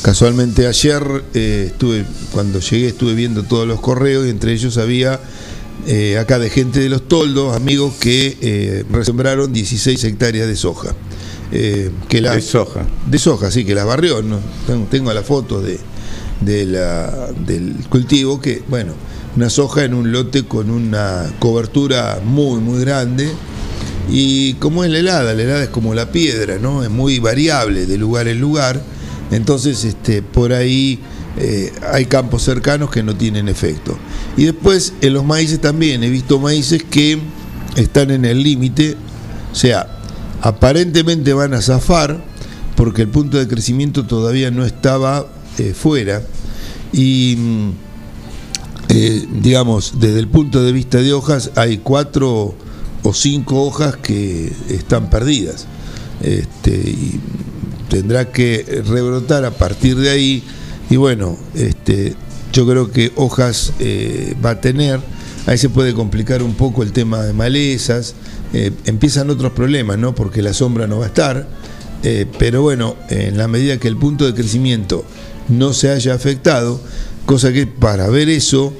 Casualmente 0.02 0.66
ayer 0.66 1.02
estuve, 1.32 2.04
cuando 2.32 2.58
llegué, 2.58 2.88
estuve 2.88 3.14
viendo 3.14 3.44
todos 3.44 3.68
los 3.68 3.80
correos 3.80 4.26
y 4.26 4.30
entre 4.30 4.52
ellos 4.52 4.78
había 4.78 5.20
acá 6.18 6.38
de 6.38 6.50
gente 6.50 6.80
de 6.80 6.88
los 6.88 7.06
toldos, 7.08 7.54
amigos 7.54 7.94
que 8.00 8.84
resembraron 8.90 9.52
16 9.52 10.02
hectáreas 10.04 10.46
de 10.46 10.56
soja. 10.56 10.94
Eh, 11.56 11.90
que 12.08 12.20
la, 12.20 12.34
de 12.34 12.40
soja. 12.40 12.84
De 13.08 13.16
soja, 13.16 13.50
sí, 13.50 13.64
que 13.64 13.74
las 13.76 13.86
barrió. 13.86 14.22
¿no? 14.22 14.40
Tengo, 14.90 15.12
la 15.12 15.22
foto 15.22 15.60
de, 15.60 15.78
de 16.40 16.66
la, 16.66 17.30
del 17.46 17.76
cultivo, 17.88 18.40
que, 18.40 18.62
bueno, 18.68 18.92
una 19.36 19.48
soja 19.48 19.84
en 19.84 19.94
un 19.94 20.10
lote 20.10 20.44
con 20.44 20.68
una 20.68 21.32
cobertura 21.38 22.20
muy, 22.24 22.60
muy 22.60 22.80
grande. 22.80 23.30
Y 24.10 24.54
como 24.54 24.84
es 24.84 24.90
la 24.90 24.98
helada, 24.98 25.32
la 25.32 25.42
helada 25.42 25.62
es 25.62 25.68
como 25.68 25.94
la 25.94 26.10
piedra, 26.10 26.58
¿no? 26.58 26.82
Es 26.82 26.90
muy 26.90 27.20
variable 27.20 27.86
de 27.86 27.98
lugar 27.98 28.26
en 28.26 28.40
lugar. 28.40 28.82
Entonces, 29.30 29.84
este, 29.84 30.22
por 30.22 30.52
ahí 30.52 30.98
eh, 31.36 31.72
hay 31.92 32.06
campos 32.06 32.42
cercanos 32.42 32.90
que 32.90 33.02
no 33.02 33.16
tienen 33.16 33.48
efecto. 33.48 33.96
Y 34.36 34.44
después 34.44 34.92
en 35.00 35.14
los 35.14 35.24
maíces 35.24 35.60
también 35.60 36.04
he 36.04 36.10
visto 36.10 36.38
maíces 36.38 36.82
que 36.84 37.18
están 37.76 38.10
en 38.10 38.24
el 38.24 38.42
límite, 38.42 38.96
o 39.52 39.54
sea, 39.54 39.98
aparentemente 40.42 41.32
van 41.32 41.54
a 41.54 41.62
zafar 41.62 42.22
porque 42.76 43.02
el 43.02 43.08
punto 43.08 43.38
de 43.38 43.48
crecimiento 43.48 44.04
todavía 44.04 44.50
no 44.50 44.64
estaba 44.64 45.26
eh, 45.58 45.74
fuera 45.74 46.22
y 46.92 47.36
mm, 47.38 47.70
eh, 48.88 49.26
digamos 49.40 49.94
desde 49.98 50.18
el 50.18 50.28
punto 50.28 50.62
de 50.62 50.72
vista 50.72 50.98
de 50.98 51.12
hojas 51.12 51.50
hay 51.56 51.78
cuatro 51.78 52.54
o 53.02 53.14
cinco 53.14 53.62
hojas 53.62 53.96
que 53.96 54.52
están 54.68 55.10
perdidas 55.10 55.66
este, 56.20 56.72
y 56.72 57.20
tendrá 57.88 58.30
que 58.30 58.82
rebrotar 58.86 59.44
a 59.44 59.50
partir 59.52 59.96
de 59.96 60.10
ahí 60.10 60.44
y 60.90 60.96
bueno 60.96 61.36
este, 61.54 62.14
yo 62.52 62.66
creo 62.66 62.90
que 62.90 63.12
hojas 63.16 63.72
eh, 63.80 64.34
va 64.44 64.50
a 64.50 64.60
tener 64.60 65.00
ahí 65.46 65.58
se 65.58 65.68
puede 65.68 65.92
complicar 65.94 66.42
un 66.42 66.54
poco 66.54 66.82
el 66.82 66.92
tema 66.92 67.22
de 67.22 67.32
malezas 67.32 68.14
eh, 68.54 68.70
empiezan 68.84 69.30
otros 69.30 69.50
problemas, 69.50 69.98
¿no? 69.98 70.14
Porque 70.14 70.40
la 70.40 70.54
sombra 70.54 70.86
no 70.86 70.98
va 70.98 71.06
a 71.06 71.08
estar, 71.08 71.48
eh, 72.04 72.24
pero 72.38 72.62
bueno, 72.62 72.94
en 73.08 73.36
la 73.36 73.48
medida 73.48 73.78
que 73.78 73.88
el 73.88 73.96
punto 73.96 74.26
de 74.26 74.32
crecimiento 74.32 75.04
no 75.48 75.72
se 75.72 75.90
haya 75.90 76.14
afectado, 76.14 76.80
cosa 77.26 77.52
que 77.52 77.66
para 77.66 78.08
ver 78.08 78.28
eso 78.28 78.72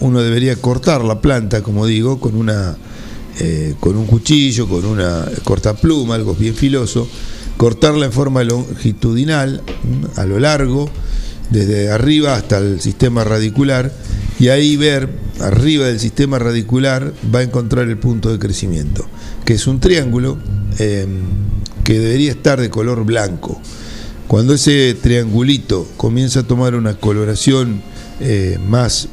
uno 0.00 0.22
debería 0.22 0.54
cortar 0.54 1.02
la 1.02 1.20
planta, 1.22 1.62
como 1.62 1.86
digo, 1.86 2.20
con 2.20 2.36
una 2.36 2.76
con 3.80 3.96
un 3.96 4.06
cuchillo, 4.06 4.68
con 4.68 4.84
una 4.84 5.24
cortapluma, 5.44 6.14
algo 6.14 6.34
bien 6.34 6.54
filoso, 6.54 7.08
cortarla 7.56 8.06
en 8.06 8.12
forma 8.12 8.44
longitudinal, 8.44 9.62
a 10.16 10.24
lo 10.24 10.38
largo, 10.38 10.90
desde 11.50 11.90
arriba 11.90 12.34
hasta 12.34 12.58
el 12.58 12.80
sistema 12.80 13.24
radicular, 13.24 13.92
y 14.38 14.48
ahí 14.48 14.76
ver 14.76 15.08
arriba 15.40 15.86
del 15.86 16.00
sistema 16.00 16.38
radicular 16.38 17.12
va 17.34 17.40
a 17.40 17.42
encontrar 17.42 17.88
el 17.88 17.98
punto 17.98 18.30
de 18.30 18.38
crecimiento, 18.38 19.06
que 19.44 19.54
es 19.54 19.66
un 19.66 19.80
triángulo 19.80 20.38
em, 20.78 21.20
que 21.84 21.98
debería 21.98 22.32
estar 22.32 22.60
de 22.60 22.68
color 22.68 23.04
blanco. 23.04 23.60
Cuando 24.26 24.54
ese 24.54 24.94
triangulito 25.00 25.86
comienza 25.96 26.40
a 26.40 26.42
tomar 26.42 26.74
una 26.74 26.94
coloración 26.94 27.80
eh, 28.20 28.58
más 28.66 29.08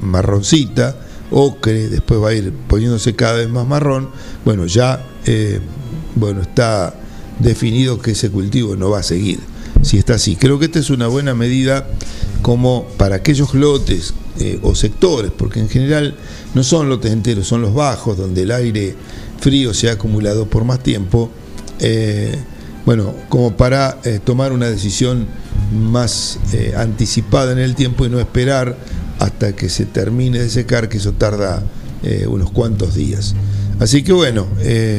marroncita, 0.00 0.96
ocre, 1.30 1.88
después 1.88 2.20
va 2.20 2.30
a 2.30 2.34
ir 2.34 2.52
poniéndose 2.68 3.14
cada 3.14 3.34
vez 3.34 3.48
más 3.48 3.66
marrón, 3.66 4.08
bueno, 4.44 4.66
ya 4.66 5.04
eh, 5.26 5.60
bueno, 6.14 6.40
está 6.40 6.94
definido 7.38 7.98
que 7.98 8.12
ese 8.12 8.30
cultivo 8.30 8.76
no 8.76 8.90
va 8.90 9.00
a 9.00 9.02
seguir. 9.02 9.40
Si 9.82 9.98
está 9.98 10.14
así, 10.14 10.36
creo 10.36 10.58
que 10.58 10.66
esta 10.66 10.78
es 10.78 10.90
una 10.90 11.06
buena 11.06 11.34
medida 11.34 11.86
como 12.42 12.86
para 12.96 13.16
aquellos 13.16 13.54
lotes 13.54 14.14
eh, 14.38 14.58
o 14.62 14.74
sectores, 14.74 15.30
porque 15.36 15.60
en 15.60 15.68
general 15.68 16.16
no 16.54 16.62
son 16.62 16.88
lotes 16.88 17.12
enteros, 17.12 17.46
son 17.46 17.62
los 17.62 17.74
bajos, 17.74 18.16
donde 18.16 18.42
el 18.42 18.50
aire 18.50 18.94
frío 19.40 19.74
se 19.74 19.88
ha 19.88 19.92
acumulado 19.92 20.46
por 20.46 20.64
más 20.64 20.82
tiempo, 20.82 21.30
eh, 21.80 22.36
bueno, 22.84 23.14
como 23.28 23.56
para 23.56 23.98
eh, 24.04 24.20
tomar 24.22 24.52
una 24.52 24.68
decisión 24.68 25.26
más 25.72 26.38
anticipada 26.76 27.52
en 27.52 27.58
el 27.58 27.74
tiempo 27.74 28.06
y 28.06 28.08
no 28.08 28.20
esperar 28.20 28.76
hasta 29.18 29.56
que 29.56 29.68
se 29.68 29.84
termine 29.84 30.38
de 30.38 30.48
secar, 30.48 30.88
que 30.88 30.98
eso 30.98 31.12
tarda 31.12 31.64
unos 32.28 32.52
cuantos 32.52 32.94
días. 32.94 33.34
Así 33.78 34.02
que 34.02 34.12
bueno, 34.12 34.46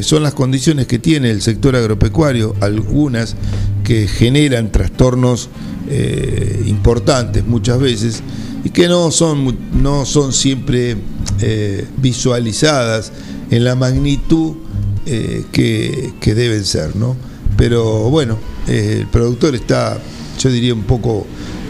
son 0.01 0.21
las 0.21 0.33
condiciones 0.33 0.85
que 0.85 0.99
tiene 0.99 1.31
el 1.31 1.41
sector 1.41 1.75
agropecuario, 1.75 2.55
algunas 2.61 3.35
que 3.83 4.07
generan 4.07 4.71
trastornos 4.71 5.49
importantes 6.67 7.45
muchas 7.45 7.79
veces 7.79 8.21
y 8.63 8.69
que 8.69 8.87
no 8.87 9.11
son, 9.11 9.57
no 9.81 10.05
son 10.05 10.33
siempre 10.33 10.97
eh, 11.39 11.85
visualizadas 11.97 13.11
en 13.51 13.63
la 13.63 13.75
magnitud 13.75 14.55
eh, 15.05 15.45
que, 15.51 16.35
deben 16.35 16.65
ser, 16.65 16.95
¿no? 16.95 17.15
Pero 17.55 18.09
bueno, 18.09 18.37
eh, 18.67 18.97
el 18.99 19.07
productor 19.07 19.55
está, 19.55 19.99
yo 20.39 20.51
diría, 20.51 20.73
un 20.73 20.83
poco 20.83 21.25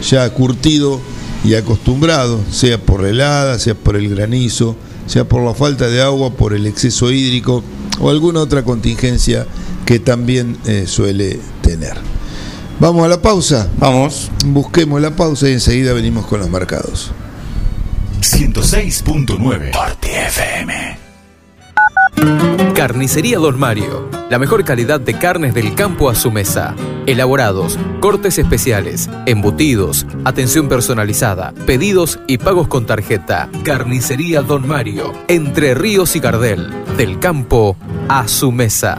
ya 0.08 0.28
curtido 0.30 1.00
y 1.44 1.54
acostumbrado, 1.54 2.40
sea 2.50 2.78
por 2.78 3.02
la 3.02 3.10
helada, 3.10 3.58
sea 3.58 3.74
por 3.74 3.96
el 3.96 4.08
granizo, 4.08 4.74
sea 5.08 5.24
por 5.24 5.42
la 5.42 5.54
falta 5.54 5.88
de 5.88 6.00
agua, 6.02 6.30
por 6.30 6.54
el 6.54 6.66
exceso 6.66 7.10
hídrico 7.10 7.64
o 8.00 8.10
alguna 8.10 8.40
otra 8.40 8.62
contingencia 8.62 9.46
que 9.84 9.98
también 9.98 10.58
suele 10.86 11.40
tener. 11.62 11.94
Vamos 12.80 13.04
a 13.04 13.08
la 13.08 13.20
pausa. 13.20 13.68
Vamos. 13.78 14.30
Busquemos 14.46 15.00
la 15.00 15.10
pausa 15.10 15.48
y 15.48 15.52
enseguida 15.52 15.92
venimos 15.92 16.26
con 16.26 16.40
los 16.40 16.48
marcados. 16.48 17.10
106.9 18.20 19.72
Party 19.72 20.08
FM. 20.08 21.07
Carnicería 22.74 23.38
Don 23.38 23.58
Mario. 23.58 24.08
La 24.30 24.38
mejor 24.38 24.64
calidad 24.64 25.00
de 25.00 25.18
carnes 25.18 25.54
del 25.54 25.74
campo 25.74 26.08
a 26.08 26.14
su 26.14 26.30
mesa. 26.30 26.74
Elaborados, 27.06 27.78
cortes 28.00 28.38
especiales, 28.38 29.10
embutidos, 29.26 30.06
atención 30.24 30.68
personalizada, 30.68 31.52
pedidos 31.66 32.20
y 32.26 32.38
pagos 32.38 32.68
con 32.68 32.86
tarjeta. 32.86 33.48
Carnicería 33.64 34.42
Don 34.42 34.66
Mario. 34.66 35.12
Entre 35.28 35.74
Ríos 35.74 36.16
y 36.16 36.20
Gardel. 36.20 36.72
Del 36.96 37.18
campo 37.18 37.76
a 38.08 38.28
su 38.28 38.52
mesa. 38.52 38.98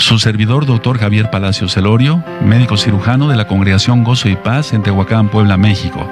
Su 0.00 0.18
servidor, 0.18 0.64
doctor 0.64 0.98
Javier 0.98 1.30
Palacios 1.30 1.74
Celorio, 1.74 2.24
médico 2.42 2.78
cirujano 2.78 3.28
de 3.28 3.36
la 3.36 3.46
Congregación 3.46 4.02
Gozo 4.02 4.30
y 4.30 4.34
Paz 4.34 4.72
en 4.72 4.82
Tehuacán, 4.82 5.28
Puebla, 5.28 5.58
México. 5.58 6.08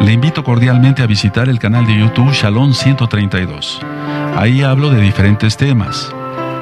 Le 0.00 0.12
invito 0.12 0.44
cordialmente 0.44 1.02
a 1.02 1.06
visitar 1.06 1.48
el 1.48 1.58
canal 1.58 1.84
de 1.84 1.98
YouTube 1.98 2.32
Shalom 2.32 2.72
132. 2.72 3.80
Ahí 4.36 4.62
hablo 4.62 4.88
de 4.88 5.00
diferentes 5.00 5.56
temas 5.56 6.14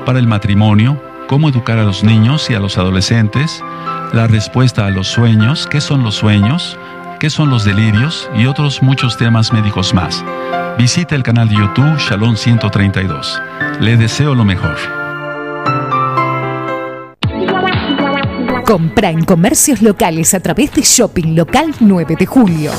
para 0.07 0.19
el 0.19 0.27
matrimonio, 0.27 1.01
cómo 1.29 1.51
educar 1.51 1.79
a 1.79 1.85
los 1.85 2.03
niños 2.03 2.51
y 2.51 2.55
a 2.55 2.61
los 2.61 2.79
adolescentes, 2.79 3.63
la 4.15 4.27
respuesta 4.27 4.87
a 4.87 4.91
los 4.91 5.09
sueños, 5.09 5.69
qué 5.71 5.81
son 5.81 6.03
los 6.03 6.17
sueños, 6.17 6.79
qué 7.21 7.29
son 7.29 7.51
los 7.51 7.65
delirios 7.65 8.31
y 8.35 8.47
otros 8.47 8.83
muchos 8.83 9.19
temas 9.19 9.53
médicos 9.53 9.93
más. 9.93 10.25
Visite 10.79 11.15
el 11.15 11.23
canal 11.23 11.51
de 11.51 11.57
YouTube 11.57 11.99
Shalom 11.99 12.35
132. 12.35 13.41
Le 13.79 13.97
deseo 13.99 14.35
lo 14.35 14.47
mejor. 14.47 15.02
Compra 18.65 19.11
en 19.11 19.25
comercios 19.25 19.83
locales 19.83 20.35
a 20.35 20.41
través 20.41 20.73
de 20.73 20.83
Shopping 20.83 21.35
Local 21.35 21.75
9 21.81 22.17
de 22.17 22.27
Julio. 22.27 22.71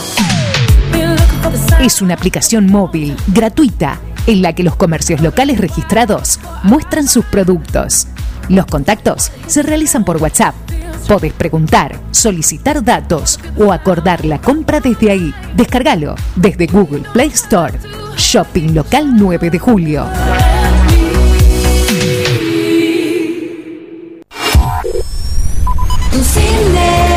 Es 1.82 2.02
una 2.02 2.14
aplicación 2.14 2.68
móvil, 2.68 3.16
gratuita 3.28 4.00
en 4.26 4.42
la 4.42 4.54
que 4.54 4.64
los 4.64 4.78
comercios 4.78 5.22
locales 5.22 5.60
registrados 5.60 6.40
muestran 6.64 7.08
sus 7.08 7.26
productos. 7.26 8.08
Los 8.48 8.66
contactos 8.66 9.32
se 9.48 9.62
realizan 9.62 10.06
por 10.06 10.18
WhatsApp. 10.18 10.56
Podés 11.08 11.34
preguntar, 11.34 12.00
solicitar 12.12 12.82
datos 12.84 13.40
o 13.58 13.74
acordar 13.74 14.24
la 14.24 14.40
compra 14.40 14.80
desde 14.80 15.12
ahí. 15.12 15.34
Descárgalo 15.56 16.16
desde 16.38 16.68
Google 16.68 17.04
Play 17.12 17.28
Store. 17.28 17.78
Shopping 18.16 18.74
Local 18.74 19.16
9 19.18 19.50
de 19.50 19.60
Julio. 19.60 20.06
Enciende. 26.14 27.13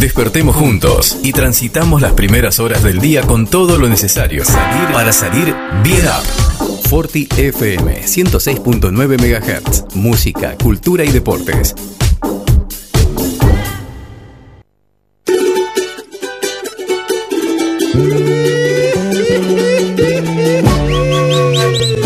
Despertemos 0.00 0.56
juntos 0.56 1.18
y 1.22 1.32
transitamos 1.32 2.02
las 2.02 2.12
primeras 2.12 2.60
horas 2.60 2.82
del 2.82 3.00
día 3.00 3.22
con 3.22 3.46
todo 3.46 3.78
lo 3.78 3.88
necesario 3.88 4.42
para 4.92 5.10
salir 5.12 5.54
bien 5.82 6.04
up. 6.06 6.22
Forti 6.88 7.28
FM 7.36 8.02
106.9 8.02 8.92
MHz. 8.92 9.96
Música, 9.96 10.56
cultura 10.62 11.04
y 11.04 11.10
deportes. 11.10 11.74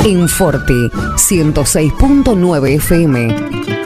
En 0.05 0.29
Forte 0.29 0.75
106.9 0.75 2.77
FM. 2.77 3.80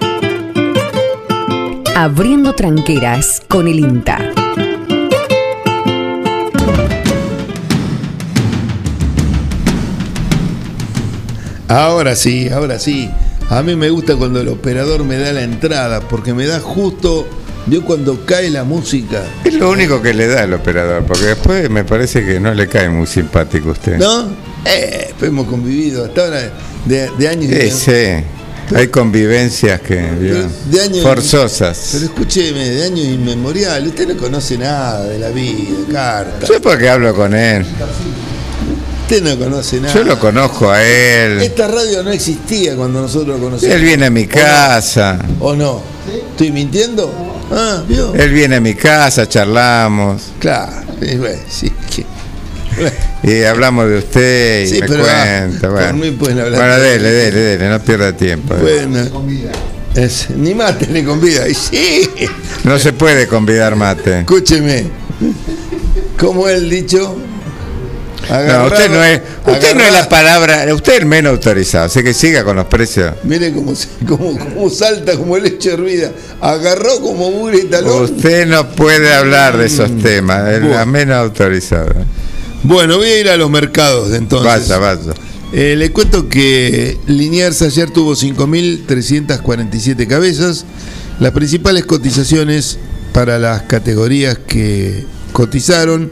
Abriendo 1.97 2.55
tranqueras 2.57 3.41
con 3.49 3.69
el 3.69 3.79
INTA. 3.79 4.19
Ahora 11.69 12.15
sí, 12.17 12.49
ahora 12.49 12.79
sí. 12.79 13.11
A 13.51 13.63
mí 13.63 13.77
me 13.77 13.91
gusta 13.91 14.17
cuando 14.17 14.41
el 14.41 14.49
operador 14.49 15.05
me 15.05 15.17
da 15.19 15.33
la 15.33 15.43
entrada, 15.43 16.01
porque 16.01 16.35
me 16.35 16.47
da 16.47 16.61
justo, 16.61 17.29
vio 17.67 17.85
cuando 17.85 18.25
cae 18.27 18.51
la 18.51 18.65
música. 18.65 19.23
Es 19.45 19.55
lo 19.55 19.71
único 19.71 20.03
que 20.03 20.15
le 20.15 20.27
da 20.27 20.43
al 20.43 20.53
operador, 20.55 21.05
porque 21.05 21.27
después 21.27 21.71
me 21.71 21.85
parece 21.85 22.25
que 22.25 22.41
no 22.41 22.53
le 22.55 22.69
cae 22.69 22.89
muy 22.89 23.07
simpático 23.07 23.69
a 23.69 23.73
usted. 23.73 23.99
¿No? 23.99 24.29
Eh, 24.65 25.13
pues 25.19 25.29
hemos 25.31 25.47
convivido 25.47 26.05
hasta 26.05 26.25
ahora 26.25 26.41
de, 26.87 27.11
de 27.19 27.29
años 27.29 27.45
y 27.53 27.71
Sí, 27.71 27.71
sí. 27.71 28.25
Hay 28.75 28.89
convivencias 28.89 29.81
que 29.81 29.97
vio, 29.97 30.49
de 30.71 30.81
años 30.81 31.03
forzosas. 31.03 31.91
Pero 31.93 32.05
escúcheme, 32.07 32.69
de 32.71 32.85
años 32.85 33.07
inmemoriales, 33.07 33.89
usted 33.89 34.09
no 34.09 34.17
conoce 34.17 34.57
nada 34.57 35.05
de 35.05 35.19
la 35.19 35.29
vida, 35.29 35.77
carta. 35.93 36.47
Yo 36.47 36.61
porque 36.61 36.89
hablo 36.89 37.15
con 37.15 37.35
él. 37.35 37.67
Usted 39.03 39.23
no 39.23 39.39
conoce 39.39 39.81
nada. 39.81 39.95
Yo 39.95 40.03
lo 40.03 40.19
conozco 40.19 40.71
a 40.71 40.83
él. 40.83 41.43
Esta 41.43 41.69
radio 41.69 42.03
no 42.03 42.11
existía 42.11 42.75
cuando 42.75 43.03
nosotros 43.03 43.39
lo 43.39 43.45
conocimos. 43.45 43.75
Él 43.75 43.83
viene 43.83 44.07
a 44.07 44.11
mi 44.11 44.27
casa. 44.27 45.19
¿O 45.41 45.55
no? 45.55 45.83
¿Estoy 46.31 46.51
mintiendo? 46.51 47.13
Ah, 47.53 47.83
¿vio? 47.87 48.15
Él 48.15 48.31
viene 48.31 48.57
a 48.57 48.61
mi 48.61 48.75
casa, 48.75 49.29
charlamos. 49.29 50.23
Claro, 50.39 50.87
sí. 51.49 51.71
Y 53.23 53.43
hablamos 53.45 53.89
de 53.89 53.99
usted 53.99 54.65
y 54.65 54.69
Sí, 54.69 54.81
me 54.81 54.87
pero, 54.89 55.05
ah, 55.09 55.25
cuenta. 55.47 55.61
por 55.69 55.71
bueno. 55.73 55.93
mí 55.95 56.11
pueden 56.11 56.41
hablar 56.41 56.61
Bueno, 56.61 56.79
dele, 56.81 57.11
dele, 57.11 57.41
dele, 57.41 57.69
no 57.71 57.81
pierda 57.81 58.13
tiempo. 58.17 58.55
Bueno, 58.55 59.01
es- 59.95 60.29
ni 60.31 60.55
mate 60.55 60.87
le 60.89 61.05
convida. 61.05 61.49
Y 61.49 61.55
sí, 61.55 62.09
No 62.65 62.79
se 62.79 62.93
puede 62.93 63.27
convidar 63.27 63.77
mate. 63.77 64.21
escúcheme. 64.21 64.85
Como 66.19 66.49
el 66.49 66.69
dicho. 66.69 67.17
No, 68.31 68.65
usted 68.67 68.89
no 68.91 69.05
es, 69.05 69.21
usted 69.47 69.75
no 69.77 69.83
es 69.85 69.93
la 69.93 70.09
palabra, 70.09 70.67
usted 70.75 70.95
es 70.95 70.99
el 71.01 71.05
menos 71.07 71.33
autorizado, 71.33 71.85
así 71.85 72.03
que 72.03 72.15
siga 72.15 72.43
con 72.43 72.57
los 72.57 72.65
precios. 72.67 73.13
Mire 73.23 73.53
cómo, 73.53 73.75
cómo, 74.09 74.39
cómo 74.39 74.71
salta 74.71 75.15
como 75.17 75.37
leche 75.37 75.75
hervida. 75.75 76.11
Agarró 76.41 77.01
como 77.03 77.31
mugre 77.31 77.59
y 77.59 77.65
talón. 77.65 78.05
Usted 78.05 78.47
no 78.47 78.67
puede 78.71 79.13
hablar 79.13 79.59
de 79.59 79.67
esos 79.67 79.91
temas, 79.99 80.49
es 80.49 80.63
la 80.63 80.87
menos 80.87 81.17
autorizada. 81.17 81.95
Bueno, 82.65 82.97
voy 82.97 83.09
a 83.09 83.21
ir 83.21 83.29
a 83.29 83.37
los 83.37 83.51
mercados 83.51 84.11
de 84.11 84.17
entonces. 84.17 84.69
Vaya, 84.69 84.79
vaya. 84.79 85.13
Eh, 85.53 85.77
le 85.77 85.93
cuento 85.93 86.31
que 86.31 86.99
Liniers 87.07 87.61
ayer 87.61 87.91
tuvo 87.91 88.15
5.347 88.15 90.07
cabezas. 90.07 90.65
Las 91.21 91.33
principales 91.33 91.85
cotizaciones 91.85 92.79
para 93.13 93.39
las 93.39 93.63
categorías 93.65 94.39
que 94.39 95.05
cotizaron 95.33 96.11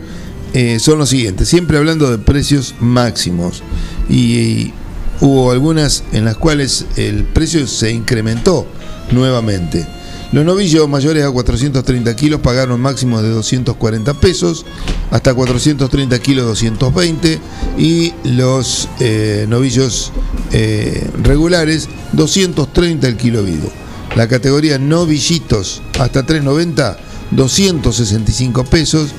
eh, 0.52 0.78
son 0.78 0.98
los 0.98 1.08
siguientes, 1.08 1.48
siempre 1.48 1.78
hablando 1.78 2.10
de 2.10 2.18
precios 2.18 2.74
máximos. 2.80 3.62
Y, 4.10 4.34
y 4.36 4.74
hubo 5.20 5.52
algunas 5.52 6.04
en 6.12 6.26
las 6.26 6.36
cuales 6.36 6.84
el 6.96 7.24
precio 7.24 7.66
se 7.66 7.92
incrementó 7.92 8.66
nuevamente. 9.10 9.86
Los 10.32 10.46
novillos 10.46 10.88
mayores 10.88 11.24
a 11.24 11.30
430 11.30 12.16
kilos 12.16 12.40
pagaron 12.40 12.80
máximo 12.80 13.20
de 13.20 13.28
240 13.28 14.14
pesos, 14.14 14.64
hasta 15.10 15.34
430 15.34 16.18
kilos 16.20 16.46
220 16.46 17.38
y 17.76 18.14
los 18.24 18.88
eh, 19.00 19.44
novillos 19.46 20.10
eh, 20.52 21.06
regulares 21.22 21.90
230 22.12 23.08
el 23.08 23.16
kilo 23.18 23.42
vivo. 23.42 23.70
La 24.16 24.26
categoría 24.26 24.78
novillitos 24.78 25.82
hasta 26.00 26.24
390 26.24 26.96
265 27.32 28.64
pesos, 28.64 29.10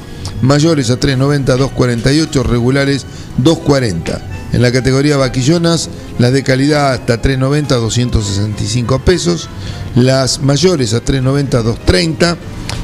mayores 0.41 0.89
a 0.89 0.97
390 0.97 1.57
248, 1.57 2.43
regulares 2.43 3.05
240. 3.37 4.32
En 4.53 4.61
la 4.61 4.71
categoría 4.71 5.17
vaquillonas, 5.17 5.89
las 6.19 6.31
de 6.31 6.43
calidad 6.43 6.93
hasta 6.93 7.19
390 7.19 7.75
265 7.75 8.99
pesos, 8.99 9.49
las 9.95 10.41
mayores 10.41 10.93
a 10.93 10.99
390 10.99 11.63
230 11.63 12.37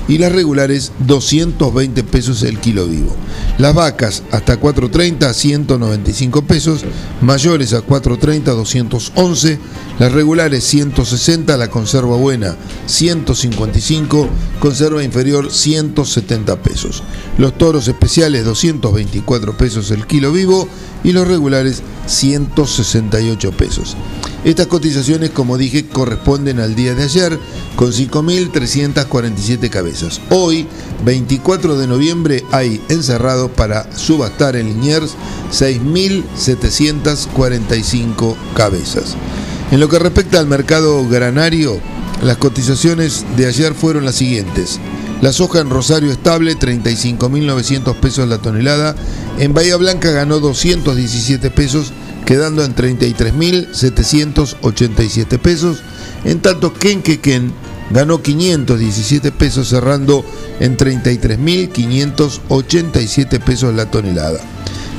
y 0.07 0.17
las 0.17 0.31
regulares 0.31 0.91
220 1.05 2.03
pesos 2.03 2.41
el 2.41 2.59
kilo 2.59 2.87
vivo. 2.87 3.15
Las 3.59 3.75
vacas 3.75 4.23
hasta 4.31 4.57
430 4.57 5.31
195 5.31 6.41
pesos, 6.41 6.83
mayores 7.21 7.73
a 7.73 7.81
430 7.81 8.51
211, 8.51 9.59
las 9.99 10.11
regulares 10.11 10.63
160, 10.63 11.55
la 11.55 11.69
conserva 11.69 12.15
buena 12.15 12.55
155, 12.87 14.27
conserva 14.59 15.03
inferior 15.03 15.51
170 15.51 16.63
pesos. 16.63 17.03
Los 17.37 17.55
toros 17.59 17.87
especiales 17.87 18.43
224 18.45 19.55
pesos 19.55 19.91
el 19.91 20.07
kilo 20.07 20.31
vivo. 20.31 20.67
Y 21.01 21.13
los 21.13 21.25
regulares 21.25 21.58
168 22.05 23.51
pesos. 23.51 23.97
Estas 24.43 24.67
cotizaciones, 24.67 25.29
como 25.31 25.57
dije, 25.57 25.87
corresponden 25.87 26.59
al 26.59 26.75
día 26.75 26.93
de 26.95 27.03
ayer 27.03 27.39
con 27.75 27.91
5.347 27.91 29.69
cabezas. 29.69 30.21
Hoy, 30.29 30.67
24 31.03 31.77
de 31.77 31.87
noviembre, 31.87 32.45
hay 32.51 32.79
encerrado 32.89 33.49
para 33.49 33.91
subastar 33.97 34.55
en 34.55 34.67
Liniers 34.67 35.15
6.745 35.51 38.35
cabezas. 38.55 39.15
En 39.71 39.79
lo 39.79 39.89
que 39.89 39.99
respecta 39.99 40.39
al 40.39 40.47
mercado 40.47 41.07
granario, 41.07 41.79
las 42.23 42.37
cotizaciones 42.37 43.25
de 43.37 43.45
ayer 43.45 43.73
fueron 43.73 44.03
las 44.05 44.15
siguientes. 44.15 44.79
La 45.21 45.31
soja 45.33 45.59
en 45.59 45.69
Rosario 45.69 46.09
estable, 46.11 46.57
35.900 46.57 47.93
pesos 47.95 48.29
la 48.29 48.37
tonelada. 48.37 48.95
En 49.37 49.53
Bahía 49.53 49.75
Blanca 49.75 50.11
ganó 50.11 50.39
217 50.39 51.51
pesos, 51.51 51.91
quedando 52.25 52.63
en 52.63 52.73
33.787 52.73 55.37
pesos. 55.39 55.79
En 56.23 56.39
tanto 56.39 56.73
que 56.73 56.93
en 56.93 57.01
Quequén 57.01 57.51
ganó 57.89 58.21
517 58.21 59.33
pesos 59.33 59.67
cerrando 59.67 60.23
en 60.61 60.77
33.587 60.77 63.41
pesos 63.41 63.75
la 63.75 63.91
tonelada. 63.91 64.39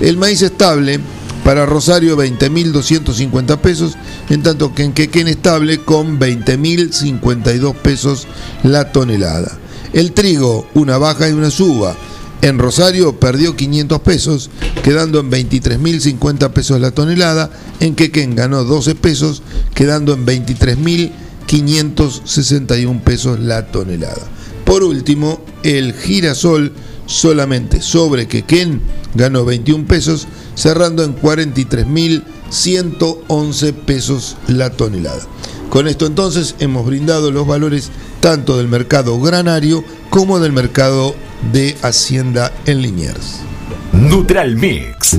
El 0.02 0.18
maíz 0.18 0.42
estable 0.42 1.00
para 1.44 1.64
Rosario 1.64 2.18
20.250 2.18 3.56
pesos, 3.58 3.96
en 4.28 4.42
tanto 4.42 4.74
que 4.74 4.84
estable 5.28 5.78
con 5.78 6.20
20.052 6.20 7.74
pesos 7.76 8.26
la 8.62 8.92
tonelada. 8.92 9.56
El 9.92 10.12
trigo, 10.12 10.68
una 10.74 10.98
baja 10.98 11.28
y 11.28 11.32
una 11.32 11.50
suba. 11.50 11.96
En 12.42 12.58
Rosario 12.58 13.18
perdió 13.18 13.56
500 13.56 14.00
pesos, 14.00 14.50
quedando 14.82 15.20
en 15.20 15.30
23.050 15.30 16.50
pesos 16.52 16.80
la 16.80 16.92
tonelada. 16.92 17.50
En 17.80 17.94
Quequén 17.94 18.34
ganó 18.34 18.64
12 18.64 18.94
pesos, 18.94 19.42
quedando 19.74 20.14
en 20.14 20.24
23.561 20.24 23.02
pesos 23.02 23.38
la 23.40 23.66
tonelada. 23.66 24.26
Por 24.64 24.82
último, 24.84 25.44
el 25.64 25.92
girasol 25.92 26.72
solamente 27.04 27.82
sobre 27.82 28.26
Quequén 28.28 28.80
ganó 29.14 29.44
21 29.44 29.86
pesos, 29.86 30.26
cerrando 30.54 31.04
en 31.04 31.14
43.111 31.16 33.74
pesos 33.74 34.38
la 34.46 34.70
tonelada. 34.70 35.26
Con 35.68 35.88
esto 35.88 36.06
entonces 36.06 36.54
hemos 36.60 36.86
brindado 36.86 37.32
los 37.32 37.46
valores 37.46 37.90
tanto 38.20 38.58
del 38.58 38.68
mercado 38.68 39.18
granario 39.20 39.82
como 40.10 40.38
del 40.38 40.52
mercado 40.52 41.14
de 41.52 41.76
Hacienda 41.82 42.52
en 42.66 42.82
Liniers. 42.82 43.40
Neutral 43.92 44.56
Mix. 44.56 45.18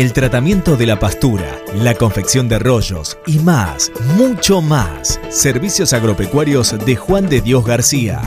el 0.00 0.14
tratamiento 0.14 0.78
de 0.78 0.86
la 0.86 0.98
pastura, 0.98 1.60
la 1.74 1.94
confección 1.94 2.48
de 2.48 2.58
rollos 2.58 3.18
y 3.26 3.38
más, 3.38 3.92
mucho 4.16 4.62
más. 4.62 5.20
Servicios 5.28 5.92
agropecuarios 5.92 6.74
de 6.86 6.96
Juan 6.96 7.28
de 7.28 7.42
Dios 7.42 7.66
García. 7.66 8.22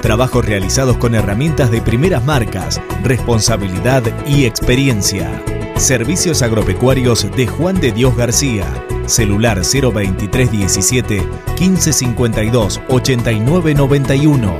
Trabajos 0.00 0.44
realizados 0.44 0.96
con 0.98 1.16
herramientas 1.16 1.72
de 1.72 1.80
primeras 1.80 2.24
marcas, 2.24 2.80
responsabilidad 3.02 4.04
y 4.28 4.44
experiencia. 4.44 5.42
Servicios 5.74 6.40
agropecuarios 6.42 7.28
de 7.34 7.48
Juan 7.48 7.80
de 7.80 7.90
Dios 7.90 8.16
García. 8.16 8.64
Celular 9.06 9.56
02317 9.62 11.20
1552 11.58 12.80
8991. 12.88 14.56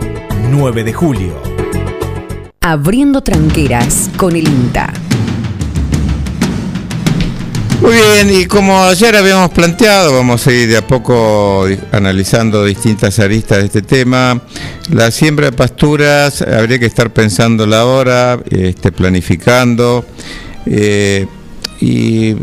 9 0.50 0.82
de 0.82 0.92
julio. 0.94 1.34
Abriendo 2.60 3.20
tranqueras 3.20 4.10
con 4.16 4.34
el 4.34 4.48
INTA. 4.48 4.92
Muy 7.82 7.92
bien, 7.92 8.40
y 8.40 8.46
como 8.46 8.82
ayer 8.84 9.14
habíamos 9.14 9.50
planteado, 9.50 10.14
vamos 10.14 10.46
a 10.46 10.52
ir 10.52 10.68
de 10.68 10.78
a 10.78 10.86
poco 10.86 11.66
analizando 11.92 12.64
distintas 12.64 13.18
aristas 13.18 13.58
de 13.58 13.64
este 13.66 13.82
tema. 13.82 14.40
La 14.90 15.10
siembra 15.10 15.50
de 15.50 15.52
pasturas, 15.52 16.42
habría 16.42 16.78
que 16.78 16.86
estar 16.86 17.12
pensándola 17.12 17.80
ahora, 17.80 18.40
este, 18.50 18.90
planificando. 18.90 20.04
Eh, 20.66 21.26
y 21.80 22.36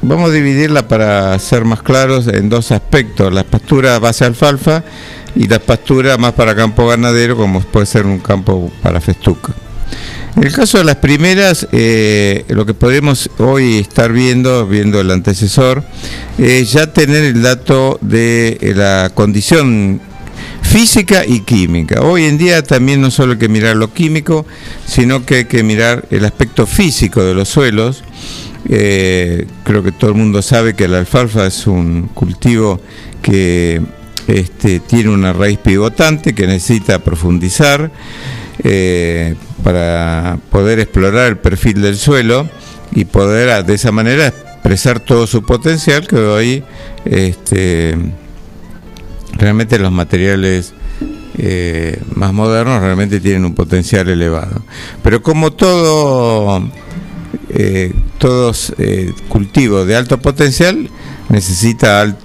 vamos 0.00 0.30
a 0.30 0.32
dividirla 0.32 0.88
para 0.88 1.38
ser 1.38 1.64
más 1.64 1.82
claros 1.82 2.28
en 2.28 2.48
dos 2.48 2.72
aspectos, 2.72 3.32
las 3.32 3.44
pasturas 3.44 4.00
base 4.00 4.24
alfalfa 4.24 4.84
y 5.36 5.46
las 5.46 5.60
pasturas 5.60 6.18
más 6.18 6.32
para 6.32 6.56
campo 6.56 6.88
ganadero, 6.88 7.36
como 7.36 7.60
puede 7.60 7.86
ser 7.86 8.06
un 8.06 8.18
campo 8.18 8.72
para 8.82 9.00
festuca. 9.00 9.54
En 10.36 10.44
el 10.44 10.52
caso 10.52 10.78
de 10.78 10.84
las 10.84 10.96
primeras, 10.96 11.66
eh, 11.72 12.44
lo 12.48 12.66
que 12.66 12.74
podemos 12.74 13.30
hoy 13.38 13.78
estar 13.78 14.12
viendo, 14.12 14.66
viendo 14.66 15.00
el 15.00 15.10
antecesor, 15.10 15.82
es 16.36 16.72
ya 16.72 16.92
tener 16.92 17.24
el 17.24 17.42
dato 17.42 17.98
de 18.02 18.58
eh, 18.60 18.74
la 18.74 19.10
condición 19.14 20.00
física 20.62 21.24
y 21.26 21.40
química. 21.40 22.02
Hoy 22.02 22.24
en 22.24 22.36
día 22.36 22.62
también 22.62 23.00
no 23.00 23.10
solo 23.10 23.32
hay 23.32 23.38
que 23.38 23.48
mirar 23.48 23.76
lo 23.76 23.94
químico, 23.94 24.44
sino 24.86 25.24
que 25.24 25.36
hay 25.36 25.44
que 25.46 25.62
mirar 25.62 26.06
el 26.10 26.24
aspecto 26.24 26.66
físico 26.66 27.22
de 27.22 27.32
los 27.32 27.48
suelos. 27.48 28.02
Eh, 28.68 29.46
creo 29.64 29.82
que 29.82 29.92
todo 29.92 30.10
el 30.10 30.16
mundo 30.16 30.42
sabe 30.42 30.74
que 30.74 30.88
la 30.88 30.98
alfalfa 30.98 31.46
es 31.46 31.66
un 31.66 32.10
cultivo 32.12 32.80
que 33.22 33.80
este, 34.28 34.80
tiene 34.80 35.10
una 35.10 35.32
raíz 35.32 35.58
pivotante 35.58 36.34
que 36.34 36.46
necesita 36.46 36.98
profundizar 36.98 37.90
eh, 38.62 39.34
para 39.62 40.38
poder 40.50 40.80
explorar 40.80 41.28
el 41.28 41.38
perfil 41.38 41.82
del 41.82 41.96
suelo 41.96 42.48
y 42.92 43.04
poder 43.04 43.64
de 43.64 43.74
esa 43.74 43.92
manera 43.92 44.28
expresar 44.28 45.00
todo 45.00 45.26
su 45.26 45.42
potencial 45.42 46.06
que 46.06 46.16
hoy 46.16 46.64
este, 47.04 47.96
realmente 49.34 49.78
los 49.78 49.92
materiales 49.92 50.74
eh, 51.38 52.00
más 52.14 52.32
modernos 52.32 52.80
realmente 52.80 53.20
tienen 53.20 53.44
un 53.44 53.54
potencial 53.54 54.08
elevado. 54.08 54.62
Pero 55.02 55.22
como 55.22 55.52
todo, 55.52 56.66
eh, 57.50 57.92
todos 58.18 58.72
eh, 58.78 59.12
cultivos 59.28 59.86
de 59.86 59.96
alto 59.96 60.18
potencial, 60.18 60.88
necesita 61.28 62.16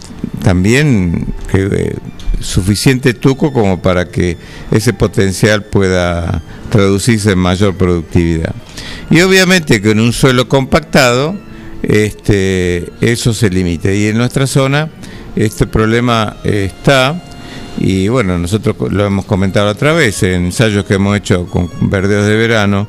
también 0.44 1.28
que, 1.52 1.96
suficiente 2.40 3.14
tuco 3.14 3.54
como 3.54 3.82
para 3.82 4.10
que 4.10 4.38
ese 4.72 4.94
potencial 4.94 5.64
pueda 5.64 6.42
traducirse 6.70 7.32
en 7.32 7.40
mayor 7.40 7.76
productividad. 7.76 8.56
Y 9.10 9.22
obviamente 9.22 9.82
que 9.82 9.92
en 9.92 10.00
un 10.00 10.14
suelo 10.14 10.48
compactado, 10.48 11.36
este, 11.84 12.90
eso 13.02 13.34
se 13.34 13.50
limita. 13.50 13.92
Y 13.92 14.08
en 14.08 14.18
nuestra 14.18 14.48
zona 14.48 14.90
este 15.36 15.68
problema 15.68 16.38
está 16.44 17.22
y 17.78 18.10
bueno, 18.10 18.38
nosotros 18.38 18.76
lo 18.92 19.06
hemos 19.06 19.26
comentado 19.26 19.70
otra 19.70 19.94
vez 19.94 20.22
en 20.24 20.46
ensayos 20.46 20.86
que 20.86 20.96
hemos 20.96 21.18
hecho 21.18 21.48
con 21.48 21.70
verdeos 21.90 22.28
de 22.28 22.36
verano, 22.36 22.88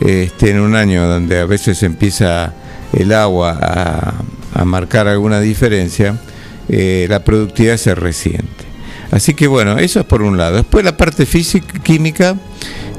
este, 0.00 0.50
en 0.50 0.60
un 0.60 0.74
año 0.74 1.06
donde 1.06 1.40
a 1.40 1.46
veces 1.46 1.82
empieza 1.82 2.52
el 2.92 3.12
agua 3.12 3.58
a, 3.60 4.64
marcar 4.64 5.06
alguna 5.06 5.40
diferencia, 5.40 6.18
eh, 6.68 7.06
la 7.08 7.24
productividad 7.24 7.76
se 7.76 7.94
resiente. 7.94 8.64
Así 9.10 9.34
que 9.34 9.46
bueno, 9.46 9.78
eso 9.78 10.00
es 10.00 10.06
por 10.06 10.22
un 10.22 10.36
lado. 10.36 10.56
Después 10.56 10.84
la 10.84 10.96
parte 10.96 11.26
física, 11.26 11.78
química, 11.82 12.36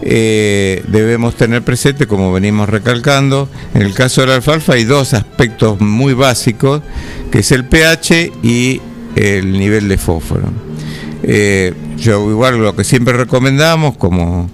eh, 0.01 0.83
debemos 0.87 1.35
tener 1.35 1.63
presente, 1.63 2.07
como 2.07 2.31
venimos 2.31 2.69
recalcando, 2.69 3.49
en 3.73 3.81
el 3.81 3.93
caso 3.93 4.21
de 4.21 4.27
la 4.27 4.35
alfalfa 4.35 4.73
hay 4.73 4.85
dos 4.85 5.13
aspectos 5.13 5.81
muy 5.81 6.13
básicos, 6.13 6.81
que 7.31 7.39
es 7.39 7.51
el 7.51 7.65
pH 7.65 8.31
y 8.43 8.81
el 9.15 9.51
nivel 9.53 9.89
de 9.89 9.97
fósforo. 9.97 10.49
Eh, 11.23 11.73
yo 11.97 12.29
igual 12.29 12.59
lo 12.59 12.75
que 12.75 12.83
siempre 12.83 13.13
recomendamos, 13.13 13.97
como 13.97 14.49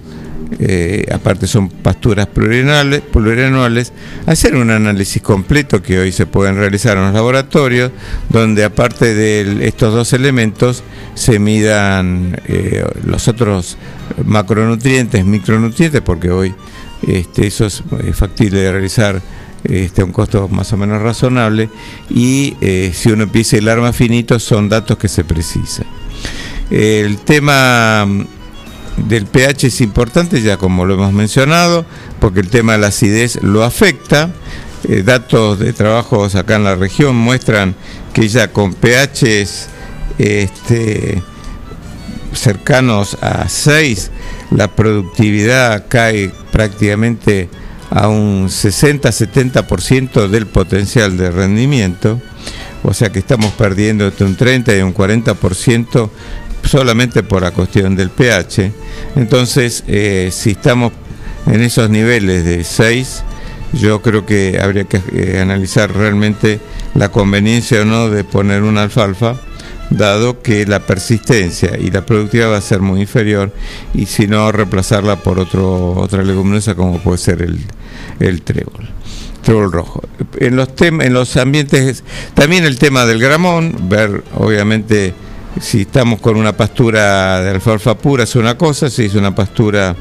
eh, 0.58 1.06
aparte 1.12 1.46
son 1.46 1.68
pasturas 1.68 2.26
plurianuales, 2.26 3.92
hacer 4.26 4.54
un 4.56 4.70
análisis 4.70 5.22
completo 5.22 5.82
que 5.82 5.98
hoy 5.98 6.12
se 6.12 6.26
pueden 6.26 6.56
realizar 6.56 6.96
en 6.96 7.04
los 7.04 7.14
laboratorios, 7.14 7.90
donde 8.28 8.64
aparte 8.64 9.14
de 9.14 9.66
estos 9.66 9.94
dos 9.94 10.12
elementos 10.12 10.82
se 11.14 11.38
midan 11.38 12.40
eh, 12.46 12.84
los 13.04 13.28
otros 13.28 13.76
macronutrientes, 14.24 15.24
micronutrientes, 15.24 16.00
porque 16.02 16.30
hoy 16.30 16.54
este, 17.06 17.46
eso 17.46 17.66
es 17.66 17.82
factible 18.12 18.60
de 18.60 18.72
realizar 18.72 19.20
este, 19.64 20.02
a 20.02 20.04
un 20.04 20.12
costo 20.12 20.48
más 20.48 20.72
o 20.72 20.76
menos 20.76 21.02
razonable, 21.02 21.68
y 22.10 22.56
eh, 22.60 22.92
si 22.94 23.10
uno 23.10 23.24
empieza 23.24 23.56
el 23.56 23.68
arma 23.68 23.92
finito 23.92 24.38
son 24.38 24.68
datos 24.68 24.98
que 24.98 25.08
se 25.08 25.24
precisan. 25.24 25.86
El 26.70 27.18
tema 27.18 28.06
del 29.08 29.26
pH 29.26 29.66
es 29.68 29.80
importante, 29.80 30.40
ya 30.42 30.56
como 30.56 30.84
lo 30.84 30.94
hemos 30.94 31.12
mencionado, 31.12 31.84
porque 32.20 32.40
el 32.40 32.48
tema 32.48 32.72
de 32.72 32.78
la 32.78 32.86
acidez 32.88 33.42
lo 33.42 33.64
afecta. 33.64 34.30
Eh, 34.86 35.02
datos 35.02 35.58
de 35.58 35.72
trabajos 35.72 36.34
acá 36.34 36.56
en 36.56 36.64
la 36.64 36.74
región 36.74 37.16
muestran 37.16 37.74
que 38.12 38.28
ya 38.28 38.52
con 38.52 38.74
pHs 38.74 39.68
este, 40.18 41.22
cercanos 42.32 43.16
a 43.22 43.48
6, 43.48 44.10
la 44.50 44.68
productividad 44.68 45.86
cae 45.88 46.30
prácticamente 46.52 47.48
a 47.90 48.08
un 48.08 48.48
60-70% 48.48 50.28
del 50.28 50.46
potencial 50.46 51.16
de 51.16 51.30
rendimiento, 51.30 52.20
o 52.82 52.92
sea 52.92 53.10
que 53.10 53.20
estamos 53.20 53.52
perdiendo 53.52 54.06
entre 54.06 54.26
un 54.26 54.36
30 54.36 54.76
y 54.76 54.80
un 54.82 54.94
40% 54.94 56.10
solamente 56.64 57.22
por 57.22 57.42
la 57.42 57.50
cuestión 57.50 57.96
del 57.96 58.10
pH. 58.10 58.72
Entonces, 59.16 59.84
eh, 59.86 60.30
si 60.32 60.52
estamos 60.52 60.92
en 61.46 61.60
esos 61.60 61.90
niveles 61.90 62.44
de 62.44 62.64
6, 62.64 63.22
yo 63.74 64.02
creo 64.02 64.24
que 64.24 64.58
habría 64.60 64.84
que 64.84 65.00
eh, 65.12 65.40
analizar 65.40 65.92
realmente 65.92 66.60
la 66.94 67.10
conveniencia 67.10 67.82
o 67.82 67.84
no 67.84 68.08
de 68.08 68.24
poner 68.24 68.62
una 68.62 68.82
alfalfa, 68.82 69.36
dado 69.90 70.42
que 70.42 70.64
la 70.66 70.80
persistencia 70.80 71.76
y 71.78 71.90
la 71.90 72.06
productividad 72.06 72.52
va 72.52 72.56
a 72.56 72.62
ser 72.62 72.80
muy 72.80 73.00
inferior, 73.00 73.52
y 73.92 74.06
si 74.06 74.26
no, 74.26 74.50
reemplazarla 74.52 75.16
por 75.16 75.38
otro, 75.38 75.92
otra 75.92 76.22
leguminosa 76.22 76.74
como 76.74 76.98
puede 76.98 77.18
ser 77.18 77.42
el, 77.42 78.42
trébol. 78.42 78.88
Trébol 79.42 79.72
rojo. 79.72 80.02
En 80.38 80.56
los, 80.56 80.68
en 80.80 81.12
los 81.12 81.36
ambientes, 81.36 82.02
también 82.34 82.64
el 82.64 82.78
tema 82.78 83.04
del 83.04 83.20
gramón, 83.20 83.88
ver 83.88 84.24
obviamente 84.36 85.12
si 85.60 85.82
estamos 85.82 86.20
con 86.20 86.36
una 86.36 86.56
pastura 86.56 87.40
de 87.40 87.50
alfalfa 87.50 87.96
pura 87.96 88.24
es 88.24 88.36
una 88.36 88.56
cosa, 88.56 88.90
si 88.90 89.04
es 89.04 89.14
una 89.14 89.34
pastura 89.34 89.94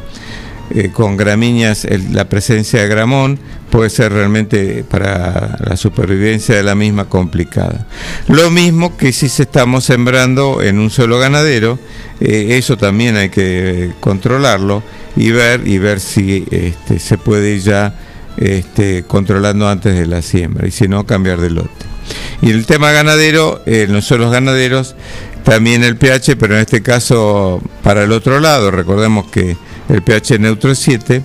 eh, 0.71 0.89
con 0.91 1.17
gramíneas, 1.17 1.87
la 2.11 2.27
presencia 2.27 2.81
de 2.81 2.87
gramón 2.87 3.37
puede 3.69 3.89
ser 3.89 4.13
realmente 4.13 4.83
para 4.83 5.57
la 5.63 5.77
supervivencia 5.77 6.55
de 6.55 6.63
la 6.63 6.73
misma 6.73 7.05
complicada. 7.05 7.87
Lo 8.27 8.49
mismo 8.49 8.97
que 8.97 9.11
si 9.11 9.29
se 9.29 9.43
estamos 9.43 9.83
sembrando 9.83 10.61
en 10.61 10.79
un 10.79 10.89
solo 10.89 11.19
ganadero, 11.19 11.77
eh, 12.19 12.57
eso 12.57 12.77
también 12.77 13.17
hay 13.17 13.29
que 13.29 13.91
controlarlo 13.99 14.83
y 15.15 15.31
ver 15.31 15.67
y 15.67 15.77
ver 15.77 15.99
si 15.99 16.45
este, 16.49 16.99
se 16.99 17.17
puede 17.17 17.55
ir 17.55 17.61
ya 17.61 17.95
este, 18.37 19.03
controlando 19.03 19.67
antes 19.67 19.95
de 19.95 20.07
la 20.07 20.21
siembra 20.21 20.67
y 20.67 20.71
si 20.71 20.87
no 20.87 21.05
cambiar 21.05 21.39
de 21.39 21.51
lote. 21.51 21.85
Y 22.41 22.51
el 22.51 22.65
tema 22.65 22.91
ganadero, 22.91 23.61
eh, 23.65 23.87
no 23.89 24.01
son 24.01 24.21
los 24.21 24.31
ganaderos, 24.31 24.95
también 25.43 25.83
el 25.83 25.97
pH, 25.97 26.35
pero 26.37 26.55
en 26.55 26.61
este 26.61 26.81
caso 26.81 27.61
para 27.83 28.03
el 28.03 28.11
otro 28.11 28.39
lado, 28.39 28.71
recordemos 28.71 29.27
que 29.27 29.57
el 29.89 30.01
pH 30.01 30.39
neutro 30.39 30.71
es 30.71 30.79
7 30.79 31.21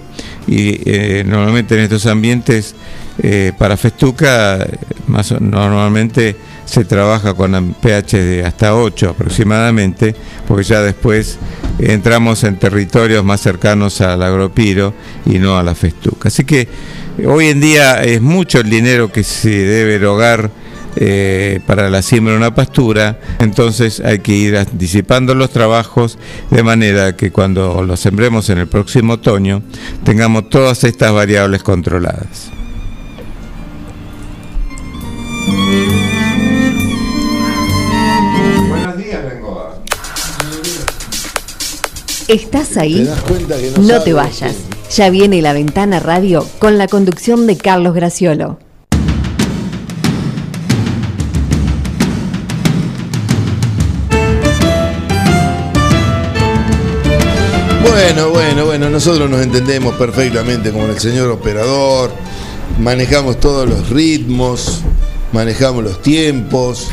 y 0.46 0.81
eh, 0.85 1.24
normalmente 1.26 1.74
en 1.74 1.83
estos 1.83 2.07
ambientes 2.07 2.74
eh, 3.22 3.52
para 3.59 3.76
festuca 3.76 4.66
más, 5.07 5.33
normalmente 5.40 6.37
se 6.64 6.85
trabaja 6.85 7.35
con 7.35 7.74
pH 7.74 8.16
de 8.16 8.44
hasta 8.44 8.74
8 8.76 9.11
aproximadamente, 9.11 10.14
porque 10.46 10.64
ya 10.64 10.83
después 10.83 11.38
entramos 11.78 12.44
en 12.44 12.59
territorios 12.59 13.24
más 13.24 13.40
cercanos 13.40 14.00
al 14.00 14.22
agropiro 14.22 14.92
y 15.24 15.38
no 15.38 15.57
a 15.59 15.62
la 15.62 15.74
festuca. 15.74 16.28
Así 16.28 16.44
que 16.44 16.68
hoy 17.26 17.48
en 17.48 17.61
día 17.61 18.02
es 18.02 18.20
mucho 18.20 18.61
el 18.61 18.68
dinero 18.68 19.11
que 19.11 19.24
se 19.24 19.48
debe 19.48 19.94
erogar 19.94 20.50
eh, 21.01 21.61
para 21.65 21.91
la 21.91 22.03
siembra 22.03 22.33
de 22.33 22.39
una 22.39 22.55
pastura, 22.57 23.21
entonces 23.39 24.01
hay 24.01 24.19
que 24.19 24.33
ir 24.33 24.57
anticipando 24.57 25.33
los 25.37 25.51
trabajos 25.51 26.19
de 26.51 26.65
manera 26.65 27.15
que 27.15 27.31
cuando 27.31 27.85
lo 27.85 27.97
sembremos 27.97 28.51
en 28.51 28.59
el 28.59 28.67
próximo 28.67 29.13
otoño 29.13 29.63
tengamos 30.03 30.51
todas 30.51 30.83
estas 30.83 31.13
variables 31.13 31.63
controladas. 31.63 32.51
Buenos 38.69 38.97
días, 38.97 39.25
Bengoa. 39.25 39.79
¿Estás 42.27 42.77
ahí? 42.77 42.97
¿Te 42.97 43.05
das 43.05 43.23
cuenta 43.23 43.57
que 43.57 43.71
no 43.71 43.83
no 43.83 44.03
te 44.03 44.13
vayas. 44.13 44.57
Ya 44.97 45.11
viene 45.11 45.43
la 45.43 45.53
ventana 45.53 46.01
radio 46.01 46.45
con 46.59 46.77
la 46.77 46.89
conducción 46.89 47.47
de 47.47 47.57
Carlos 47.57 47.95
Graciolo. 47.95 48.59
Bueno, 58.11 58.31
bueno, 58.31 58.64
bueno, 58.64 58.88
nosotros 58.88 59.29
nos 59.29 59.42
entendemos 59.42 59.94
perfectamente 59.97 60.73
como 60.73 60.87
el 60.87 60.99
señor 60.99 61.29
operador, 61.29 62.11
manejamos 62.81 63.38
todos 63.38 63.68
los 63.68 63.90
ritmos, 63.90 64.81
manejamos 65.35 65.85
los 65.85 66.01
tiempos, 66.01 66.88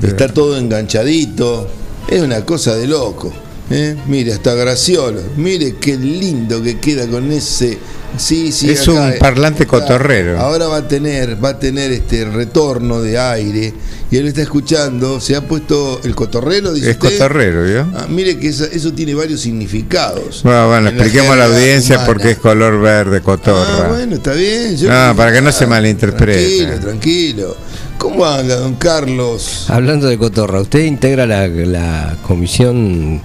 está 0.00 0.32
todo 0.32 0.56
enganchadito, 0.56 1.66
es 2.06 2.22
una 2.22 2.44
cosa 2.46 2.76
de 2.76 2.86
loco. 2.86 3.32
¿eh? 3.68 3.96
Mire, 4.06 4.32
hasta 4.32 4.54
Graciolo, 4.54 5.20
mire 5.36 5.74
qué 5.74 5.96
lindo 5.96 6.62
que 6.62 6.78
queda 6.78 7.08
con 7.08 7.32
ese... 7.32 7.76
Sí, 8.16 8.52
sí, 8.52 8.70
Es 8.70 8.82
acá, 8.82 8.92
un 8.92 9.08
eh, 9.12 9.16
parlante 9.18 9.62
acá. 9.62 9.70
cotorrero. 9.80 10.38
Ahora 10.40 10.66
va 10.66 10.78
a 10.78 10.88
tener, 10.88 11.42
va 11.42 11.50
a 11.50 11.58
tener 11.58 11.90
este 11.92 12.24
retorno 12.24 13.00
de 13.00 13.18
aire 13.18 13.72
y 14.10 14.16
él 14.16 14.26
está 14.26 14.42
escuchando, 14.42 15.20
se 15.20 15.36
ha 15.36 15.42
puesto 15.46 16.00
el 16.04 16.14
cotorrero, 16.14 16.72
dice 16.72 16.90
Es 16.90 16.96
usted? 16.96 17.12
cotorrero, 17.18 17.64
¿vio? 17.64 17.86
Ah, 17.96 18.06
mire 18.08 18.38
que 18.38 18.48
esa- 18.48 18.66
eso 18.66 18.92
tiene 18.92 19.14
varios 19.14 19.40
significados. 19.40 20.42
Bueno, 20.42 20.66
bueno, 20.68 20.88
En 20.88 20.96
la 20.98 21.02
expliquemos 21.04 21.32
a 21.32 21.36
la 21.36 21.44
audiencia 21.46 21.96
humana. 21.96 22.06
por 22.06 22.20
qué 22.20 22.30
es 22.32 22.38
color 22.38 22.80
verde 22.80 23.20
cotorra. 23.22 23.86
Ah, 23.86 23.88
bueno, 23.88 24.16
está 24.16 24.32
bien. 24.32 24.76
yo- 24.76 24.90
No, 24.90 25.14
para 25.16 25.32
que 25.32 25.40
no 25.40 25.52
se 25.52 25.64
Ah, 25.64 25.68
malinterprete. 25.68 26.38
Tranquilo, 26.66 26.80
tranquilo. 26.80 27.56
¿Cómo 27.96 28.26
anda, 28.26 28.56
don 28.56 28.74
Carlos? 28.76 29.66
Hablando 29.68 30.06
de 30.08 30.16
Cotorra, 30.18 30.60
¿usted 30.62 30.80
integra 30.84 31.26
la, 31.26 31.46
la 31.48 32.16
comisión 32.26 33.20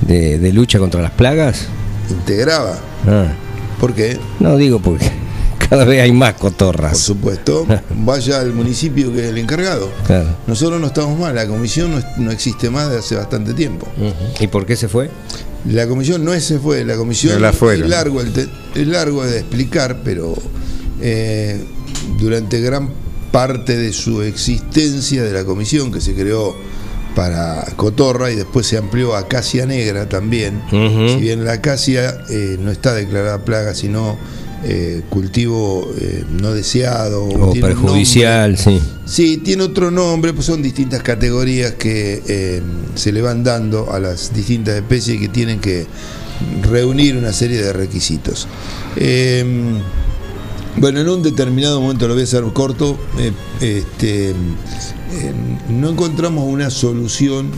de, 0.00 0.38
de 0.38 0.52
lucha 0.52 0.78
contra 0.78 1.02
las 1.02 1.10
plagas? 1.12 1.66
¿Integraba? 2.10 2.78
Ah. 3.06 3.26
¿Por 3.80 3.94
qué? 3.94 4.18
No, 4.40 4.56
digo 4.56 4.80
porque 4.80 5.10
cada 5.70 5.84
vez 5.84 6.02
hay 6.02 6.12
más 6.12 6.34
cotorras. 6.34 6.92
Por 6.92 7.00
supuesto. 7.00 7.66
Vaya 8.04 8.40
al 8.40 8.52
municipio 8.52 9.12
que 9.12 9.20
es 9.20 9.26
el 9.26 9.38
encargado. 9.38 9.90
Claro. 10.06 10.36
Nosotros 10.46 10.80
no 10.80 10.88
estamos 10.88 11.18
mal, 11.18 11.34
la 11.34 11.46
comisión 11.46 11.90
no, 11.92 12.00
no 12.18 12.30
existe 12.30 12.70
más 12.70 12.90
de 12.90 12.98
hace 12.98 13.14
bastante 13.16 13.54
tiempo. 13.54 13.86
¿Y 14.40 14.46
por 14.48 14.66
qué 14.66 14.76
se 14.76 14.88
fue? 14.88 15.10
La 15.68 15.86
comisión 15.88 16.24
no 16.24 16.32
es 16.32 16.44
se 16.44 16.58
fue, 16.58 16.84
la 16.84 16.96
comisión 16.96 17.42
la 17.42 17.50
es 17.50 17.80
largo, 17.88 18.20
el 18.20 18.32
te- 18.32 18.48
es 18.74 18.86
largo 18.86 19.24
de 19.24 19.38
explicar, 19.40 19.98
pero 20.04 20.34
eh, 21.00 21.62
durante 22.18 22.60
gran 22.60 22.90
parte 23.32 23.76
de 23.76 23.92
su 23.92 24.22
existencia 24.22 25.22
de 25.22 25.32
la 25.32 25.44
comisión 25.44 25.92
que 25.92 26.00
se 26.00 26.14
creó 26.14 26.54
para 27.14 27.64
Cotorra 27.76 28.30
y 28.30 28.36
después 28.36 28.66
se 28.66 28.78
amplió 28.78 29.14
a 29.14 29.20
Acacia 29.20 29.66
Negra 29.66 30.08
también. 30.08 30.62
Si 30.70 31.16
bien 31.20 31.44
la 31.44 31.54
acacia 31.54 32.22
eh, 32.30 32.56
no 32.60 32.70
está 32.70 32.94
declarada 32.94 33.44
plaga, 33.44 33.74
sino 33.74 34.16
eh, 34.64 35.02
cultivo 35.08 35.88
eh, 36.00 36.24
no 36.30 36.52
deseado 36.52 37.24
O 37.24 37.52
perjudicial, 37.52 38.58
sí. 38.58 38.80
Sí, 39.04 39.38
tiene 39.38 39.62
otro 39.62 39.90
nombre, 39.90 40.32
pues 40.32 40.46
son 40.46 40.62
distintas 40.62 41.02
categorías 41.02 41.74
que 41.74 42.62
se 42.94 43.12
le 43.12 43.22
van 43.22 43.42
dando 43.42 43.92
a 43.92 43.98
las 43.98 44.34
distintas 44.34 44.74
especies 44.76 45.18
que 45.18 45.28
tienen 45.28 45.60
que 45.60 45.86
reunir 46.62 47.16
una 47.16 47.32
serie 47.32 47.62
de 47.62 47.72
requisitos. 47.72 48.46
Bueno, 50.80 51.00
en 51.00 51.08
un 51.08 51.24
determinado 51.24 51.80
momento, 51.80 52.06
lo 52.06 52.14
voy 52.14 52.20
a 52.20 52.24
hacer 52.24 52.44
corto, 52.52 52.96
eh, 53.18 53.32
este, 53.60 54.30
eh, 54.30 54.34
no 55.68 55.90
encontramos 55.90 56.44
una 56.44 56.70
solución 56.70 57.50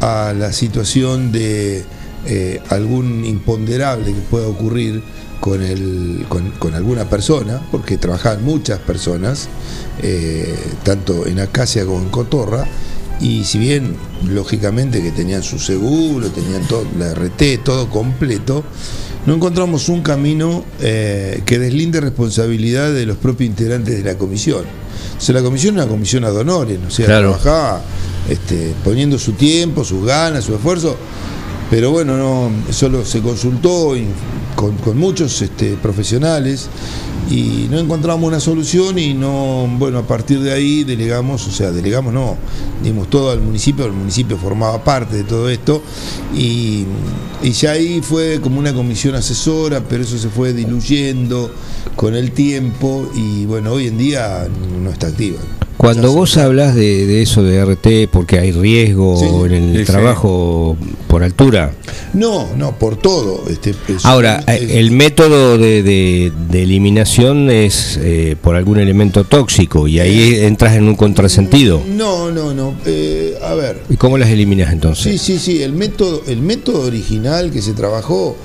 a 0.00 0.34
la 0.36 0.52
situación 0.52 1.30
de 1.30 1.84
eh, 2.26 2.60
algún 2.70 3.24
imponderable 3.24 4.06
que 4.06 4.20
pueda 4.22 4.48
ocurrir 4.48 5.04
con, 5.38 5.62
el, 5.62 6.26
con, 6.28 6.50
con 6.52 6.74
alguna 6.74 7.08
persona, 7.08 7.62
porque 7.70 7.96
trabajaban 7.96 8.44
muchas 8.44 8.80
personas, 8.80 9.48
eh, 10.02 10.58
tanto 10.82 11.28
en 11.28 11.38
Acacia 11.38 11.86
como 11.86 12.00
en 12.00 12.08
Cotorra, 12.08 12.66
y 13.20 13.44
si 13.44 13.60
bien 13.60 13.94
lógicamente 14.26 15.00
que 15.00 15.12
tenían 15.12 15.44
su 15.44 15.60
seguro, 15.60 16.28
tenían 16.30 16.66
todo, 16.66 16.84
la 16.98 17.14
RT, 17.14 17.62
todo 17.62 17.88
completo, 17.88 18.64
no 19.26 19.34
encontramos 19.34 19.88
un 19.88 20.02
camino 20.02 20.64
eh, 20.80 21.42
que 21.46 21.58
deslinde 21.58 22.00
responsabilidad 22.00 22.92
de 22.92 23.06
los 23.06 23.16
propios 23.16 23.48
integrantes 23.48 23.96
de 23.96 24.04
la 24.12 24.18
comisión. 24.18 24.64
O 25.16 25.20
sea, 25.20 25.34
la 25.34 25.42
comisión 25.42 25.76
es 25.78 25.82
una 25.84 25.90
comisión 25.90 26.24
ad 26.24 26.36
honorem, 26.36 26.80
o 26.86 26.90
sea, 26.90 27.06
Claro. 27.06 27.36
trabajaba 27.38 27.82
este, 28.28 28.74
poniendo 28.84 29.18
su 29.18 29.32
tiempo, 29.32 29.84
sus 29.84 30.04
ganas, 30.04 30.44
su 30.44 30.54
esfuerzo, 30.54 30.96
pero 31.70 31.90
bueno, 31.90 32.16
no, 32.16 32.50
solo 32.72 33.04
se 33.04 33.20
consultó 33.20 33.94
con 34.56 34.98
muchos 34.98 35.42
este, 35.42 35.76
profesionales 35.76 36.68
y 37.30 37.68
no 37.70 37.78
encontramos 37.78 38.26
una 38.26 38.40
solución 38.40 38.98
y 38.98 39.14
no, 39.14 39.66
bueno, 39.78 39.98
a 39.98 40.06
partir 40.06 40.40
de 40.40 40.52
ahí 40.52 40.84
delegamos, 40.84 41.46
o 41.46 41.50
sea, 41.50 41.70
delegamos 41.70 42.12
no, 42.12 42.36
dimos 42.82 43.08
todo 43.08 43.30
al 43.30 43.40
municipio, 43.40 43.86
el 43.86 43.92
municipio 43.92 44.36
formaba 44.36 44.84
parte 44.84 45.16
de 45.16 45.24
todo 45.24 45.48
esto 45.48 45.82
y, 46.34 46.84
y 47.42 47.50
ya 47.52 47.72
ahí 47.72 48.00
fue 48.02 48.40
como 48.40 48.58
una 48.58 48.74
comisión 48.74 49.14
asesora, 49.14 49.82
pero 49.88 50.02
eso 50.02 50.18
se 50.18 50.28
fue 50.28 50.52
diluyendo 50.52 51.50
con 51.96 52.14
el 52.14 52.32
tiempo 52.32 53.08
y 53.14 53.46
bueno, 53.46 53.72
hoy 53.72 53.86
en 53.86 53.98
día 53.98 54.46
no 54.82 54.90
está 54.90 55.06
activa. 55.06 55.38
Cuando 55.84 56.12
vos 56.12 56.38
hablas 56.38 56.74
de, 56.74 57.06
de 57.06 57.20
eso 57.20 57.42
de 57.42 57.62
RT, 57.62 58.08
porque 58.10 58.38
hay 58.38 58.52
riesgo 58.52 59.18
Sí. 59.18 59.54
en 59.54 59.76
el 59.76 59.84
trabajo 59.84 60.78
por 61.08 61.22
altura. 61.22 61.72
No, 62.14 62.48
no, 62.56 62.78
por 62.78 62.96
todo. 62.96 63.44
Este, 63.50 63.74
es- 63.88 64.04
Ahora, 64.06 64.42
es- 64.46 64.62
eh, 64.62 64.78
el 64.80 64.92
método 64.92 65.58
de, 65.58 65.82
de- 65.82 66.32
de 66.48 66.62
eliminación 66.62 67.50
es 67.50 67.98
eh, 68.00 68.34
por 68.40 68.56
algún 68.56 68.78
elemento 68.78 69.24
tóxico 69.24 69.86
y 69.86 70.00
ahí 70.00 70.36
entras 70.40 70.74
en 70.74 70.88
un 70.88 70.96
contrasentido. 70.96 71.82
No, 71.86 72.30
no, 72.30 72.54
no. 72.54 72.74
eh, 72.86 73.36
a 73.42 73.52
ver. 73.54 73.82
¿Y 73.90 73.96
cómo 73.96 74.16
las 74.16 74.30
eliminas 74.30 74.72
entonces? 74.72 75.04
Sí, 75.04 75.18
sí, 75.18 75.38
sí. 75.38 75.62
El 75.62 75.74
método, 75.74 76.22
el 76.26 76.40
método 76.40 76.80
original 76.86 77.50
que 77.50 77.60
se 77.60 77.72
trabajó 77.74 78.36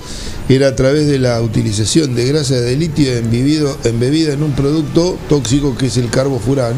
era 0.49 0.67
a 0.67 0.75
través 0.75 1.07
de 1.07 1.19
la 1.19 1.41
utilización 1.41 2.15
de 2.15 2.25
grasa 2.25 2.55
de 2.55 2.75
litio 2.75 3.13
embebido, 3.15 3.77
embebida 3.85 4.33
en 4.33 4.43
un 4.43 4.51
producto 4.51 5.17
tóxico 5.29 5.77
que 5.77 5.85
es 5.85 5.95
el 5.97 6.09
carbofurán, 6.09 6.73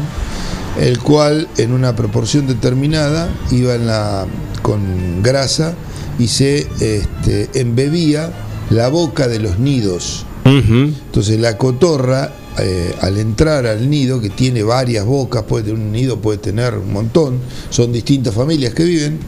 el 0.80 0.98
cual 0.98 1.48
en 1.58 1.72
una 1.72 1.94
proporción 1.94 2.46
determinada 2.46 3.28
iba 3.50 3.74
en 3.74 3.86
la, 3.86 4.26
con 4.62 5.22
grasa 5.22 5.74
y 6.18 6.28
se 6.28 6.66
este, 6.80 7.50
embebía 7.54 8.32
la 8.70 8.88
boca 8.88 9.28
de 9.28 9.38
los 9.38 9.58
nidos. 9.58 10.26
Entonces 10.44 11.38
la 11.38 11.56
cotorra, 11.56 12.32
eh, 12.58 12.94
al 13.00 13.18
entrar 13.18 13.66
al 13.66 13.88
nido, 13.88 14.20
que 14.20 14.28
tiene 14.28 14.62
varias 14.62 15.04
bocas, 15.04 15.44
puede 15.44 15.64
tener 15.64 15.78
un 15.78 15.92
nido, 15.92 16.20
puede 16.20 16.38
tener 16.38 16.74
un 16.74 16.92
montón, 16.92 17.38
son 17.70 17.92
distintas 17.92 18.34
familias 18.34 18.74
que 18.74 18.84
viven, 18.84 19.18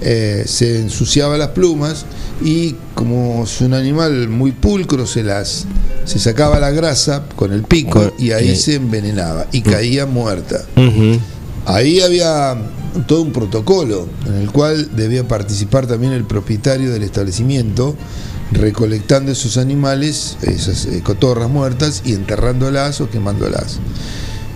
eh, 0.00 0.44
se 0.46 0.80
ensuciaba 0.80 1.38
las 1.38 1.48
plumas 1.48 2.04
y 2.42 2.74
como 2.94 3.44
es 3.44 3.60
un 3.60 3.74
animal 3.74 4.28
muy 4.28 4.52
pulcro, 4.52 5.06
se 5.06 5.22
las 5.22 5.66
se 6.04 6.18
sacaba 6.18 6.58
la 6.58 6.70
grasa 6.70 7.24
con 7.36 7.52
el 7.52 7.62
pico 7.62 8.12
y 8.18 8.32
ahí 8.32 8.56
se 8.56 8.76
envenenaba 8.76 9.46
y 9.52 9.62
caía 9.62 10.06
muerta. 10.06 10.64
Ahí 11.66 12.00
había 12.00 12.56
todo 13.06 13.22
un 13.22 13.32
protocolo 13.32 14.08
en 14.26 14.34
el 14.34 14.50
cual 14.50 14.96
debía 14.96 15.28
participar 15.28 15.86
también 15.86 16.12
el 16.12 16.24
propietario 16.24 16.90
del 16.90 17.02
establecimiento, 17.02 17.94
recolectando 18.52 19.30
esos 19.32 19.56
animales, 19.56 20.36
esas 20.42 20.86
eh, 20.86 21.02
cotorras 21.02 21.48
muertas, 21.48 22.02
y 22.04 22.14
enterrándolas 22.14 23.00
o 23.00 23.10
quemándolas. 23.10 23.78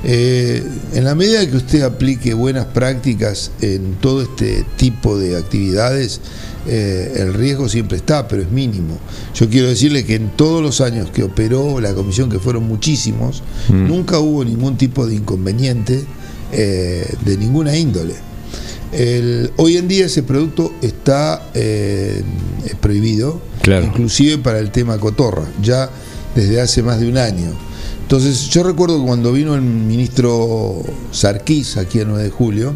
Eh, 0.06 0.62
en 0.92 1.04
la 1.04 1.14
medida 1.14 1.48
que 1.48 1.56
usted 1.56 1.82
aplique 1.82 2.34
buenas 2.34 2.66
prácticas 2.66 3.50
en 3.62 3.94
todo 3.94 4.20
este 4.22 4.64
tipo 4.76 5.18
de 5.18 5.36
actividades, 5.36 6.20
eh, 6.66 7.14
el 7.16 7.32
riesgo 7.34 7.68
siempre 7.68 7.96
está, 7.96 8.28
pero 8.28 8.42
es 8.42 8.50
mínimo. 8.50 8.98
Yo 9.34 9.48
quiero 9.48 9.68
decirle 9.68 10.04
que 10.04 10.14
en 10.16 10.28
todos 10.36 10.62
los 10.62 10.80
años 10.82 11.10
que 11.10 11.22
operó 11.22 11.80
la 11.80 11.94
comisión, 11.94 12.28
que 12.30 12.38
fueron 12.38 12.64
muchísimos, 12.64 13.42
Mm. 13.68 13.88
nunca 13.88 14.18
hubo 14.18 14.44
ningún 14.44 14.76
tipo 14.76 15.06
de 15.06 15.14
inconveniente 15.14 16.04
eh, 16.52 17.12
de 17.24 17.36
ninguna 17.36 17.76
índole. 17.76 18.14
El- 18.92 19.50
hoy 19.56 19.76
en 19.76 19.88
día 19.88 20.06
ese 20.06 20.22
producto 20.22 20.72
está 20.82 21.50
eh, 21.54 22.22
prohibido, 22.80 23.40
Claro. 23.62 23.86
inclusive 23.86 24.38
para 24.38 24.58
el 24.60 24.70
tema 24.70 24.98
cotorra, 24.98 25.44
ya 25.62 25.90
desde 26.36 26.60
hace 26.60 26.82
más 26.82 27.00
de 27.00 27.08
un 27.08 27.16
año. 27.18 27.50
Entonces 28.04 28.50
yo 28.50 28.62
recuerdo 28.62 29.02
cuando 29.02 29.32
vino 29.32 29.54
el 29.54 29.62
ministro 29.62 30.82
Sarkis 31.10 31.78
aquí 31.78 32.00
el 32.00 32.08
9 32.08 32.24
de 32.24 32.30
julio, 32.30 32.74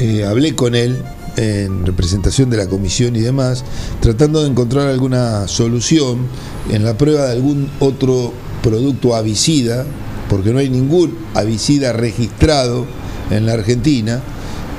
eh, 0.00 0.24
hablé 0.24 0.54
con 0.54 0.74
él 0.74 1.04
en 1.36 1.84
representación 1.84 2.48
de 2.48 2.56
la 2.56 2.66
comisión 2.66 3.14
y 3.14 3.20
demás, 3.20 3.62
tratando 4.00 4.42
de 4.42 4.48
encontrar 4.48 4.88
alguna 4.88 5.46
solución 5.48 6.26
en 6.70 6.82
la 6.82 6.96
prueba 6.96 7.26
de 7.26 7.32
algún 7.32 7.70
otro 7.78 8.32
producto 8.62 9.14
avicida, 9.14 9.84
porque 10.30 10.54
no 10.54 10.60
hay 10.60 10.70
ningún 10.70 11.18
avicida 11.34 11.92
registrado 11.92 12.86
en 13.30 13.44
la 13.44 13.52
Argentina, 13.52 14.22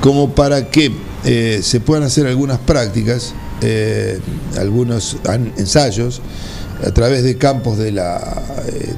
como 0.01 0.34
para 0.34 0.72
que 0.72 0.91
eh, 1.26 1.60
se 1.62 1.80
puedan 1.80 2.03
hacer 2.03 2.26
algunas 2.26 2.58
prácticas, 2.58 3.36
eh, 3.62 4.20
algunos 4.58 5.18
ensayos, 5.58 6.22
a 6.84 6.91
través 6.91 7.23
de 7.23 7.38
campos 7.38 7.80
eh, 7.80 7.91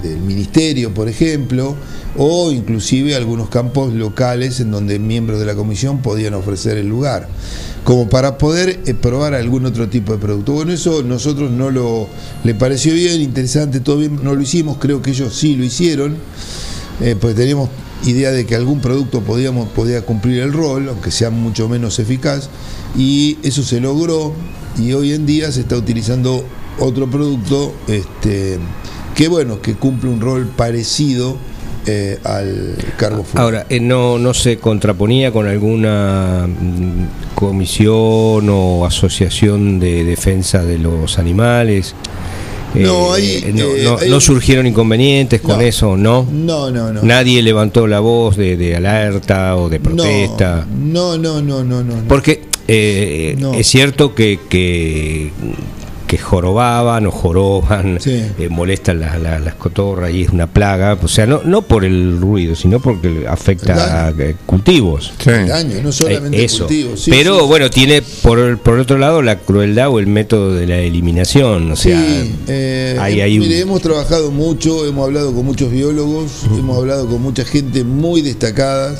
del 0.03 0.19
ministerio, 0.19 0.93
por 0.93 1.07
ejemplo, 1.07 1.75
o 2.17 2.51
inclusive 2.51 3.15
algunos 3.15 3.49
campos 3.49 3.93
locales 3.93 4.59
en 4.59 4.71
donde 4.71 4.97
miembros 4.99 5.39
de 5.39 5.45
la 5.45 5.55
comisión 5.55 6.01
podían 6.01 6.33
ofrecer 6.33 6.77
el 6.77 6.87
lugar, 6.87 7.27
como 7.83 8.09
para 8.09 8.37
poder 8.37 8.79
eh, 8.85 8.93
probar 8.93 9.33
algún 9.35 9.65
otro 9.65 9.87
tipo 9.89 10.13
de 10.13 10.17
producto. 10.17 10.53
Bueno, 10.53 10.73
eso 10.73 11.03
nosotros 11.03 11.51
no 11.51 11.69
lo 11.69 12.07
le 12.43 12.55
pareció 12.55 12.93
bien, 12.93 13.21
interesante, 13.21 13.79
todo 13.79 13.97
bien, 13.97 14.19
no 14.23 14.33
lo 14.33 14.41
hicimos, 14.41 14.77
creo 14.77 15.01
que 15.01 15.11
ellos 15.11 15.35
sí 15.35 15.55
lo 15.55 15.63
hicieron, 15.63 16.15
eh, 17.01 17.15
pues 17.19 17.35
teníamos 17.35 17.69
idea 18.05 18.31
de 18.31 18.45
que 18.45 18.55
algún 18.55 18.79
producto 18.79 19.21
podíamos, 19.21 19.69
podía 19.69 20.01
cumplir 20.01 20.41
el 20.41 20.53
rol, 20.53 20.89
aunque 20.89 21.11
sea 21.11 21.29
mucho 21.29 21.69
menos 21.69 21.99
eficaz, 21.99 22.49
y 22.97 23.37
eso 23.43 23.63
se 23.63 23.79
logró, 23.79 24.33
y 24.79 24.93
hoy 24.93 25.13
en 25.13 25.25
día 25.25 25.51
se 25.51 25.61
está 25.61 25.75
utilizando 25.75 26.43
otro 26.79 27.07
producto 27.07 27.73
este, 27.87 28.57
que 29.15 29.27
bueno, 29.27 29.61
que 29.61 29.75
cumple 29.75 30.09
un 30.09 30.21
rol 30.21 30.47
parecido 30.55 31.37
eh, 31.85 32.19
al 32.23 32.75
carbofuro. 32.97 33.41
Ahora, 33.41 33.65
eh, 33.69 33.79
no, 33.79 34.17
no 34.19 34.33
se 34.33 34.57
contraponía 34.59 35.31
con 35.31 35.47
alguna 35.47 36.47
mm, 36.47 37.33
comisión 37.35 38.49
o 38.49 38.85
asociación 38.85 39.79
de 39.79 40.03
defensa 40.03 40.63
de 40.63 40.77
los 40.79 41.17
animales. 41.17 41.95
No, 42.75 43.15
Eh, 43.15 43.51
no, 43.55 43.63
eh, 43.63 43.81
no- 43.83 43.97
no 44.07 44.19
surgieron 44.19 44.67
inconvenientes 44.67 45.41
con 45.41 45.59
No. 45.59 45.61
eso, 45.61 45.95
¿no? 45.97 46.27
No, 46.29 46.69
no, 46.69 46.91
no. 46.91 47.01
Nadie 47.01 47.41
levantó 47.41 47.87
la 47.87 48.01
voz 48.01 48.35
de, 48.35 48.57
de 48.57 48.75
alerta 48.75 49.55
o 49.55 49.69
de 49.69 49.79
protesta. 49.79 50.67
No, 50.77 51.17
no, 51.17 51.41
no, 51.41 51.63
no, 51.63 51.83
no. 51.83 51.95
no. 51.95 52.07
Porque 52.07 52.43
eh, 52.67 53.35
No. 53.39 53.53
es 53.53 53.65
cierto 53.67 54.13
que, 54.13 54.39
que, 54.49 55.31
que 56.07 56.17
jorobaban 56.17 57.05
o 57.05 57.11
joroban, 57.11 57.99
Sí. 57.99 58.23
eh, 58.39 58.47
molestan 58.49 59.01
las, 59.01 59.55
cotorras 59.55 60.11
y 60.13 60.21
es 60.23 60.29
una 60.29 60.47
plaga. 60.47 60.97
O 61.03 61.07
sea, 61.07 61.25
no, 61.27 61.41
no 61.43 61.61
por 61.63 61.83
el 61.83 62.19
ruido, 62.19 62.55
sino 62.55 62.79
porque 62.79 63.25
afecta 63.27 64.07
a 64.07 64.09
eh, 64.17 64.35
cultivos. 64.45 65.11
Daño, 65.25 65.81
no 65.83 65.91
solamente 65.91 66.41
Eh, 66.41 66.45
eso. 66.45 66.59
cultivos. 66.65 67.01
sí, 67.01 67.11
Pero 67.11 67.39
sí. 67.41 67.45
bueno, 67.47 67.69
tiene 67.69 68.01
por, 68.23 68.57
por 68.59 68.79
otro 68.79 68.97
lado 68.97 69.21
la 69.21 69.37
crueldad 69.39 69.89
o 69.89 69.99
el 69.99 70.07
método 70.07 70.53
de 70.55 70.65
la 70.65 70.77
eliminación. 70.79 71.71
O 71.71 71.75
sea, 71.75 71.99
Sí, 71.99 72.35
eh, 72.47 72.97
hay- 72.99 73.19
eh, 73.19 73.23
hay 73.23 73.37
un- 73.39 73.43
mire, 73.47 73.59
hemos 73.59 73.81
trabajado 73.81 74.31
mucho, 74.31 74.85
hemos 74.85 75.05
hablado 75.05 75.33
con 75.33 75.45
muchos 75.45 75.69
biólogos, 75.71 76.43
hemos 76.57 76.77
hablado 76.77 77.05
con 77.07 77.21
mucha 77.21 77.43
gente 77.43 77.83
muy 77.83 78.21
destacada, 78.21 78.95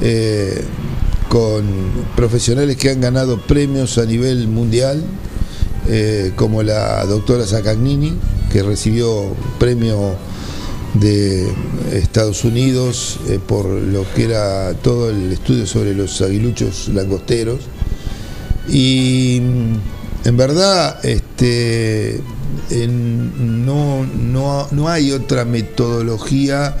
eh, 0.00 0.62
con 1.28 1.64
profesionales 2.16 2.76
que 2.76 2.90
han 2.90 3.00
ganado 3.00 3.38
premios 3.38 3.96
a 3.98 4.04
nivel 4.04 4.48
mundial, 4.48 5.02
eh, 5.88 6.32
como 6.36 6.62
la 6.62 7.04
doctora 7.06 7.46
Sacagnini, 7.46 8.14
que 8.52 8.62
recibió 8.62 9.34
premio 9.58 10.16
de 10.94 11.52
Estados 11.92 12.44
Unidos 12.44 13.18
eh, 13.28 13.38
por 13.44 13.66
lo 13.66 14.04
que 14.14 14.24
era 14.24 14.74
todo 14.74 15.10
el 15.10 15.32
estudio 15.32 15.66
sobre 15.66 15.94
los 15.94 16.20
aguiluchos 16.20 16.88
langosteros. 16.88 17.60
Y 18.68 19.40
mm, 19.42 20.28
en 20.28 20.36
verdad, 20.36 21.04
este, 21.04 22.20
no, 22.70 24.06
no, 24.06 24.68
no 24.70 24.88
hay 24.88 25.12
otra 25.12 25.44
metodología, 25.44 26.76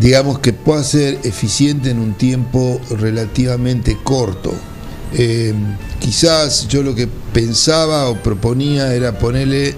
digamos, 0.00 0.38
que 0.40 0.52
pueda 0.52 0.82
ser 0.82 1.20
eficiente 1.24 1.90
en 1.90 1.98
un 1.98 2.14
tiempo 2.14 2.80
relativamente 2.90 3.96
corto. 4.02 4.52
Eh, 5.14 5.52
quizás 6.00 6.68
yo 6.68 6.82
lo 6.82 6.94
que 6.94 7.08
pensaba 7.32 8.08
o 8.08 8.16
proponía 8.16 8.94
era 8.94 9.18
ponerle 9.18 9.74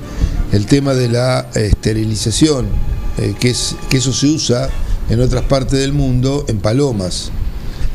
el 0.53 0.67
tema 0.67 0.95
de 0.95 1.09
la 1.09 1.49
esterilización, 1.55 2.67
eh, 3.19 3.35
que, 3.39 3.51
es, 3.51 3.77
que 3.89 3.99
eso 3.99 4.13
se 4.13 4.27
usa 4.27 4.69
en 5.09 5.21
otras 5.21 5.45
partes 5.45 5.81
del 5.81 5.93
mundo 5.93 6.45
en 6.49 6.59
palomas. 6.59 7.31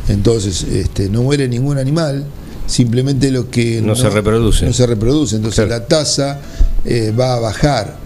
Entonces, 0.09 0.63
este, 0.63 1.09
no 1.09 1.23
muere 1.23 1.47
ningún 1.47 1.77
animal, 1.77 2.25
simplemente 2.67 3.31
lo 3.31 3.49
que 3.49 3.81
No 3.81 3.95
se 3.95 4.09
reproduce. 4.09 4.65
No 4.65 4.73
se 4.73 4.85
reproduce, 4.85 5.35
entonces 5.35 5.69
la 5.69 5.85
tasa 5.85 6.41
eh, 6.85 7.13
va 7.17 7.35
a 7.35 7.39
bajar. 7.39 7.97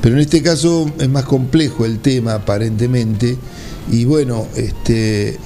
Pero 0.00 0.16
en 0.16 0.22
este 0.22 0.42
caso 0.42 0.90
es 0.98 1.08
más 1.08 1.24
complejo 1.24 1.84
el 1.84 1.98
tema 2.00 2.34
aparentemente. 2.34 3.36
Y 3.90 4.04
bueno, 4.04 4.46
este, 4.56 5.38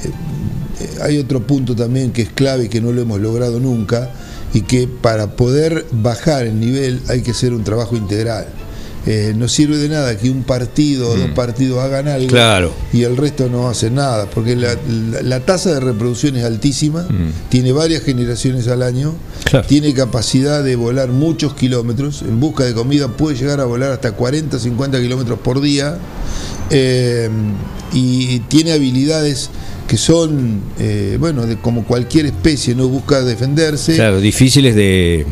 hay 1.03 1.19
otro 1.19 1.47
punto 1.47 1.75
también 1.77 2.13
que 2.13 2.23
es 2.23 2.29
clave 2.31 2.65
y 2.65 2.69
que 2.69 2.81
no 2.81 2.93
lo 2.93 3.03
hemos 3.03 3.21
logrado 3.21 3.61
nunca 3.61 4.11
y 4.53 4.63
que 4.63 4.87
para 4.89 5.33
poder 5.37 5.85
bajar 5.93 6.47
el 6.47 6.59
nivel 6.61 7.01
hay 7.09 7.23
que 7.23 7.33
hacer 7.33 7.53
un 7.53 7.65
trabajo 7.65 7.97
integral. 7.97 8.47
Eh, 9.07 9.35
no 9.37 9.49
sirve 9.49 9.77
de 9.77 9.91
nada 9.91 10.17
que 10.17 10.31
un 10.31 10.45
partido 10.45 11.11
o 11.11 11.15
dos 11.17 11.29
partidos 11.33 11.79
hagan 11.85 12.09
algo 12.09 12.29
Claro. 12.29 12.73
y 12.91 13.03
el 13.03 13.19
resto 13.19 13.51
no 13.51 13.69
hace 13.69 13.91
nada, 13.91 14.25
porque 14.33 14.57
la, 14.57 14.77
la- 15.11 15.21
la 15.21 15.41
tasa 15.41 15.75
de 15.75 15.81
reproducción 15.81 16.37
es 16.37 16.45
altísima, 16.45 17.07
tiene 17.51 17.73
varias 17.73 18.03
generaciones 18.03 18.67
al 18.69 18.83
año, 18.83 19.13
tiene 19.69 19.93
capacidad 19.93 20.65
de 20.65 20.75
volar 20.77 21.11
muchos 21.11 21.53
kilómetros, 21.53 22.23
en 22.23 22.41
busca 22.41 22.65
de 22.65 22.73
comida 22.73 23.09
puede 23.09 23.37
llegar 23.37 23.61
a 23.61 23.67
volar 23.67 23.93
hasta 23.93 24.13
40, 24.13 24.59
50 24.59 24.99
kilómetros 24.99 25.39
por 25.39 25.61
día, 25.61 25.99
eh, 26.71 27.29
y 27.93 28.39
tiene 28.41 28.73
habilidades 28.73 29.51
que 29.87 29.97
son, 29.97 30.61
eh, 30.79 31.17
bueno, 31.21 31.47
de, 31.47 31.57
como 31.57 31.85
cualquier 31.85 32.27
especie, 32.27 32.75
no 32.75 32.89
busca 32.89 33.23
defenderse. 33.23 33.95
Claro, 33.95 34.21
difíciles 34.21 34.75
de, 34.75 35.27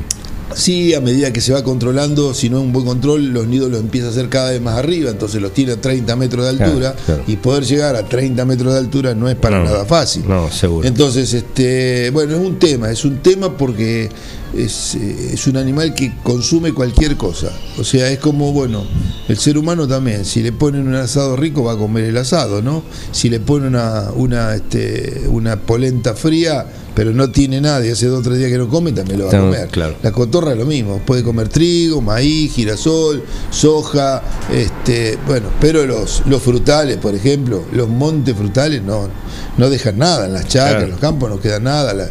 Sí, 0.55 0.95
a 0.95 1.01
medida 1.01 1.33
que 1.33 1.41
se 1.41 1.53
va 1.53 1.63
controlando, 1.65 2.35
si 2.35 2.51
no 2.51 2.59
hay 2.59 2.65
un 2.65 2.73
buen 2.73 2.85
control, 2.85 3.29
los 3.33 3.47
nidos 3.47 3.71
los 3.71 3.81
empieza 3.81 4.09
a 4.09 4.11
hacer 4.11 4.29
cada 4.29 4.51
vez 4.51 4.61
más 4.61 4.77
arriba, 4.77 5.11
entonces 5.11 5.41
los 5.41 5.53
tiene 5.53 5.73
a 5.73 5.81
30 5.81 6.15
metros 6.17 6.45
de 6.45 6.51
altura 6.51 6.93
Claro, 6.93 6.97
claro. 7.07 7.25
y 7.27 7.37
poder 7.37 7.65
llegar 7.65 7.97
a 7.97 8.07
30 8.07 8.45
metros 8.45 8.73
de 8.73 8.79
altura 8.79 9.15
no 9.15 9.29
es 9.29 9.37
para 9.37 9.59
No, 9.59 9.65
nada 9.65 9.85
fácil. 9.85 10.25
No, 10.29 10.51
seguro. 10.51 10.87
Entonces, 10.87 11.33
este, 11.33 12.11
bueno, 12.11 12.35
es 12.35 12.41
un 12.41 12.59
tema, 12.59 12.91
es 12.91 13.05
un 13.05 13.19
tema 13.19 13.57
porque 13.57 14.11
es, 14.57 14.95
eh, 14.95 15.31
es 15.35 15.47
un 15.47 15.57
animal 15.57 15.95
que 15.95 16.13
consume 16.23 16.73
cualquier 16.73 17.17
cosa. 17.17 17.51
O 17.79 17.85
sea, 17.85 18.11
es 18.11 18.19
como, 18.19 18.53
bueno, 18.53 18.85
el 19.29 19.39
ser 19.39 19.59
humano 19.59 19.87
también, 19.87 20.25
si 20.25 20.43
le 20.43 20.53
ponen 20.53 20.87
un 20.87 20.95
asado 20.95 21.37
rico 21.37 21.65
va 21.65 21.73
a 21.73 21.79
comer 21.79 22.05
el 22.05 22.17
asado, 22.17 22.63
¿no? 22.63 22.83
Si 23.11 23.29
le 23.29 23.41
ponen 23.41 23.69
una, 23.69 24.11
una, 24.15 24.55
este, 24.55 25.27
una 25.29 25.57
polenta 25.61 26.15
fría, 26.15 26.67
pero 26.95 27.13
no 27.13 27.31
tiene 27.31 27.61
nada 27.61 27.85
y 27.87 27.91
hace 27.91 28.07
dos 28.07 28.21
o 28.21 28.23
tres 28.23 28.39
días 28.39 28.51
que 28.51 28.59
no 28.59 28.69
come, 28.69 28.93
también 28.93 29.19
lo 29.21 29.27
va 29.27 29.33
a 29.33 29.41
comer. 29.41 29.69
claro. 29.69 29.95
La 30.03 30.13
cotorra 30.13 30.53
es 30.53 30.59
lo 30.59 30.67
mismo, 30.67 31.01
puede 31.05 31.23
comer 31.23 31.49
trigo, 31.49 32.01
maíz, 32.01 32.53
girasol, 32.53 33.23
soja, 33.51 34.23
este, 34.53 35.19
bueno, 35.27 35.49
pero 35.61 35.87
los, 35.87 36.23
los 36.27 36.43
frutales, 36.43 36.97
por 36.99 37.15
ejemplo, 37.15 37.65
los 37.73 37.89
montes 37.89 38.37
frutales 38.37 38.83
no, 38.83 39.09
no 39.57 39.71
dejan 39.71 39.99
nada 39.99 40.27
en 40.27 40.33
las 40.33 40.47
chacras, 40.49 40.63
Claro. 40.73 40.85
en 40.85 40.91
los 40.91 41.01
campos 41.01 41.31
no 41.31 41.41
queda 41.41 41.59
nada. 41.61 41.93
la- 41.95 42.09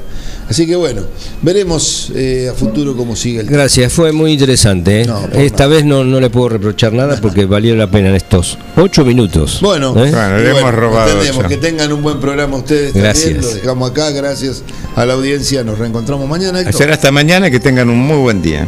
así 0.50 0.68
que 0.68 0.76
bueno, 0.76 1.04
veremos 1.42 2.12
eh, 2.14 2.50
a 2.52 2.54
futuro 2.54 2.96
cómo 2.98 3.16
sigue 3.16 3.40
el 3.42 3.48
Gracias, 3.48 3.94
fue 3.94 4.12
muy 4.12 4.34
interesante. 4.34 5.02
¿eh? 5.02 5.06
No, 5.06 5.22
Esta 5.34 5.66
vez 5.68 5.86
no, 5.86 6.04
no 6.04 6.20
le 6.20 6.30
puedo 6.30 6.50
reprochar 6.50 6.92
nada 6.94 7.18
porque 7.22 7.46
valió 7.46 7.76
la 7.76 7.90
pena 7.90 8.10
en 8.10 8.16
estos 8.16 8.58
ocho 8.76 9.06
minutos. 9.06 9.60
Bueno, 9.62 9.90
¿Eh? 9.92 10.12
Bueno, 10.12 10.38
le 10.38 10.50
hemos 10.50 10.62
bueno, 10.62 10.78
robado 10.78 11.10
entendemos 11.12 11.44
ya. 11.44 11.48
que 11.50 11.58
tengan 11.58 11.94
un 11.94 12.02
buen 12.04 12.20
programa 12.20 12.58
ustedes 12.58 12.94
Gracias. 12.94 13.24
también, 13.34 13.42
lo 13.50 13.56
dejamos 13.56 13.92
acá, 13.92 14.10
gracias 14.12 14.64
a 14.96 15.06
la 15.06 15.14
audiencia, 15.14 15.64
nos 15.64 15.80
reencontramos 15.80 16.28
mañana. 16.28 16.72
Será 16.72 16.94
hasta 16.94 17.12
mañana 17.12 17.50
que 17.50 17.60
tengan 17.60 17.90
un 17.90 18.00
muy 18.00 18.18
buen 18.18 18.42
día. 18.42 18.68